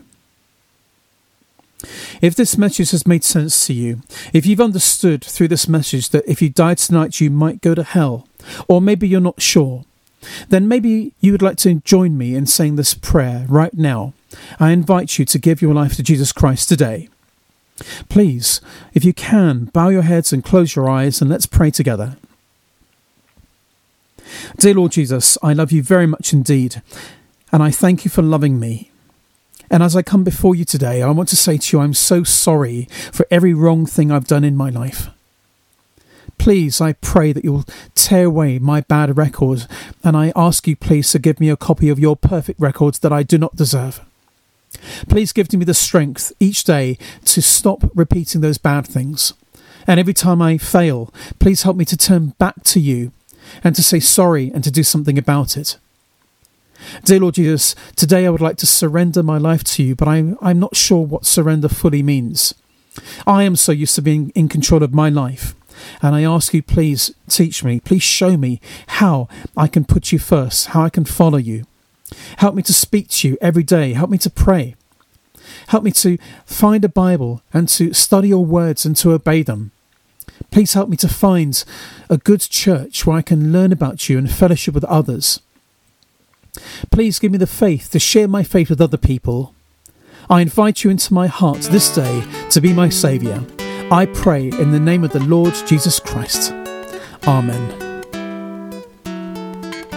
If 2.20 2.34
this 2.34 2.58
message 2.58 2.90
has 2.90 3.06
made 3.06 3.24
sense 3.24 3.66
to 3.66 3.72
you, 3.72 4.02
if 4.32 4.46
you've 4.46 4.60
understood 4.60 5.24
through 5.24 5.48
this 5.48 5.68
message 5.68 6.10
that 6.10 6.28
if 6.28 6.42
you 6.42 6.48
died 6.48 6.78
tonight 6.78 7.20
you 7.20 7.30
might 7.30 7.60
go 7.60 7.74
to 7.74 7.82
hell, 7.82 8.26
or 8.68 8.80
maybe 8.80 9.08
you're 9.08 9.20
not 9.20 9.40
sure, 9.40 9.84
then 10.48 10.68
maybe 10.68 11.12
you 11.20 11.32
would 11.32 11.42
like 11.42 11.56
to 11.58 11.74
join 11.76 12.18
me 12.18 12.34
in 12.34 12.46
saying 12.46 12.76
this 12.76 12.94
prayer 12.94 13.46
right 13.48 13.74
now. 13.74 14.12
I 14.58 14.70
invite 14.70 15.18
you 15.18 15.24
to 15.24 15.38
give 15.38 15.62
your 15.62 15.74
life 15.74 15.96
to 15.96 16.02
Jesus 16.02 16.32
Christ 16.32 16.68
today. 16.68 17.08
Please, 18.08 18.60
if 18.92 19.04
you 19.04 19.14
can, 19.14 19.66
bow 19.66 19.88
your 19.88 20.02
heads 20.02 20.32
and 20.32 20.44
close 20.44 20.76
your 20.76 20.88
eyes 20.88 21.20
and 21.20 21.30
let's 21.30 21.46
pray 21.46 21.70
together. 21.70 22.16
Dear 24.58 24.74
Lord 24.74 24.92
Jesus, 24.92 25.38
I 25.42 25.54
love 25.54 25.72
you 25.72 25.82
very 25.82 26.06
much 26.06 26.32
indeed, 26.32 26.82
and 27.50 27.62
I 27.62 27.70
thank 27.70 28.04
you 28.04 28.10
for 28.10 28.22
loving 28.22 28.60
me. 28.60 28.89
And 29.70 29.83
as 29.83 29.94
I 29.94 30.02
come 30.02 30.24
before 30.24 30.54
you 30.54 30.64
today, 30.64 31.00
I 31.00 31.11
want 31.11 31.28
to 31.28 31.37
say 31.37 31.56
to 31.56 31.76
you, 31.76 31.83
I'm 31.83 31.94
so 31.94 32.24
sorry 32.24 32.88
for 33.12 33.26
every 33.30 33.54
wrong 33.54 33.87
thing 33.87 34.11
I've 34.11 34.26
done 34.26 34.42
in 34.42 34.56
my 34.56 34.68
life. 34.68 35.09
Please, 36.38 36.80
I 36.80 36.94
pray 36.94 37.33
that 37.33 37.44
you'll 37.44 37.66
tear 37.94 38.24
away 38.24 38.59
my 38.59 38.80
bad 38.80 39.16
records, 39.16 39.68
and 40.02 40.16
I 40.16 40.33
ask 40.35 40.66
you, 40.66 40.74
please, 40.74 41.12
to 41.12 41.18
give 41.18 41.38
me 41.38 41.50
a 41.50 41.56
copy 41.56 41.88
of 41.88 41.98
your 41.98 42.16
perfect 42.16 42.59
records 42.59 42.98
that 43.00 43.12
I 43.12 43.22
do 43.22 43.38
not 43.38 43.56
deserve. 43.56 44.00
Please 45.09 45.33
give 45.33 45.48
to 45.48 45.56
me 45.56 45.64
the 45.64 45.74
strength 45.74 46.33
each 46.40 46.64
day 46.64 46.96
to 47.26 47.42
stop 47.42 47.85
repeating 47.94 48.40
those 48.40 48.59
bad 48.59 48.87
things. 48.87 49.35
And 49.87 50.00
every 50.00 50.14
time 50.14 50.40
I 50.40 50.59
fail, 50.59 51.12
please 51.38 51.62
help 51.62 51.76
me 51.76 51.85
to 51.85 51.96
turn 51.96 52.28
back 52.38 52.62
to 52.64 52.80
you 52.80 53.12
and 53.62 53.74
to 53.76 53.83
say 53.83 54.00
sorry 54.00 54.50
and 54.50 54.64
to 54.64 54.70
do 54.70 54.83
something 54.83 55.18
about 55.18 55.56
it. 55.56 55.76
Dear 57.04 57.20
Lord 57.20 57.34
Jesus, 57.34 57.74
today 57.96 58.26
I 58.26 58.30
would 58.30 58.40
like 58.40 58.56
to 58.58 58.66
surrender 58.66 59.22
my 59.22 59.38
life 59.38 59.64
to 59.64 59.82
you, 59.82 59.94
but 59.94 60.08
I'm, 60.08 60.36
I'm 60.40 60.58
not 60.58 60.76
sure 60.76 61.04
what 61.04 61.26
surrender 61.26 61.68
fully 61.68 62.02
means. 62.02 62.54
I 63.26 63.44
am 63.44 63.56
so 63.56 63.72
used 63.72 63.94
to 63.96 64.02
being 64.02 64.30
in 64.30 64.48
control 64.48 64.82
of 64.82 64.94
my 64.94 65.08
life. 65.08 65.54
And 66.02 66.14
I 66.14 66.24
ask 66.24 66.52
you, 66.52 66.62
please 66.62 67.14
teach 67.28 67.64
me, 67.64 67.80
please 67.80 68.02
show 68.02 68.36
me 68.36 68.60
how 68.86 69.28
I 69.56 69.66
can 69.66 69.84
put 69.84 70.12
you 70.12 70.18
first, 70.18 70.68
how 70.68 70.82
I 70.82 70.90
can 70.90 71.04
follow 71.04 71.38
you. 71.38 71.64
Help 72.38 72.54
me 72.54 72.62
to 72.64 72.72
speak 72.72 73.08
to 73.08 73.28
you 73.28 73.38
every 73.40 73.62
day. 73.62 73.92
Help 73.92 74.10
me 74.10 74.18
to 74.18 74.30
pray. 74.30 74.74
Help 75.68 75.84
me 75.84 75.90
to 75.92 76.18
find 76.44 76.84
a 76.84 76.88
Bible 76.88 77.42
and 77.52 77.68
to 77.70 77.92
study 77.92 78.28
your 78.28 78.44
words 78.44 78.84
and 78.84 78.96
to 78.96 79.12
obey 79.12 79.42
them. 79.42 79.72
Please 80.50 80.74
help 80.74 80.88
me 80.88 80.96
to 80.98 81.08
find 81.08 81.64
a 82.08 82.18
good 82.18 82.40
church 82.40 83.06
where 83.06 83.16
I 83.16 83.22
can 83.22 83.52
learn 83.52 83.72
about 83.72 84.08
you 84.08 84.18
and 84.18 84.30
fellowship 84.30 84.74
with 84.74 84.84
others. 84.84 85.40
Please 86.90 87.18
give 87.18 87.32
me 87.32 87.38
the 87.38 87.46
faith 87.46 87.90
to 87.90 87.98
share 87.98 88.28
my 88.28 88.42
faith 88.42 88.70
with 88.70 88.80
other 88.80 88.96
people. 88.96 89.54
I 90.28 90.40
invite 90.40 90.84
you 90.84 90.90
into 90.90 91.12
my 91.12 91.26
heart 91.26 91.60
this 91.62 91.94
day 91.94 92.22
to 92.50 92.60
be 92.60 92.72
my 92.72 92.88
Saviour. 92.88 93.44
I 93.90 94.06
pray 94.06 94.48
in 94.48 94.70
the 94.70 94.78
name 94.78 95.02
of 95.02 95.12
the 95.12 95.20
Lord 95.24 95.54
Jesus 95.66 95.98
Christ. 95.98 96.52
Amen. 97.26 97.68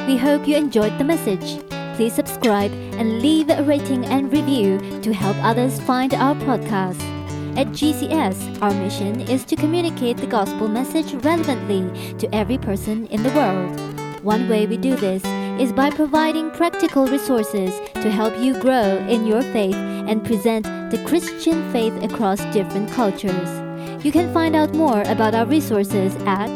We 0.08 0.18
hope 0.18 0.48
you 0.48 0.56
enjoyed 0.58 0.98
the 0.98 1.04
message. 1.04 1.64
Please 1.96 2.14
subscribe 2.14 2.72
and 2.98 3.22
leave 3.22 3.50
a 3.50 3.64
rating 3.64 4.06
and 4.06 4.34
review 4.34 4.80
to 5.02 5.14
help 5.14 5.38
others 5.44 5.80
find 5.82 6.14
our 6.14 6.36
podcast. 6.36 7.02
At 7.56 7.68
GCS, 7.68 8.62
our 8.64 8.74
mission 8.74 9.22
is 9.22 9.46
to 9.46 9.56
communicate 9.56 10.18
the 10.18 10.26
gospel 10.26 10.68
message 10.68 11.14
relevantly 11.24 12.18
to 12.18 12.34
every 12.34 12.58
person 12.58 13.06
in 13.08 13.22
the 13.22 13.30
world. 13.30 14.24
One 14.24 14.50
way 14.50 14.66
we 14.66 14.78
do 14.78 14.96
this 14.96 15.24
is 15.60 15.72
by 15.72 15.90
providing 15.90 16.52
practical 16.52 17.08
resources 17.08 17.80
to 17.96 18.10
help 18.10 18.38
you 18.40 18.60
grow 18.60 18.98
in 19.08 19.26
your 19.26 19.42
faith 19.42 19.76
and 19.76 20.26
present 20.26 20.66
the 20.92 21.02
Christian 21.06 21.72
faith 21.72 21.94
across 22.04 22.44
different 22.54 22.92
cultures. 22.92 23.50
You 24.06 24.12
can 24.12 24.34
find 24.34 24.56
out 24.56 24.74
more 24.74 25.02
about 25.04 25.36
our 25.36 25.46
resources 25.46 26.16
at 26.26 26.50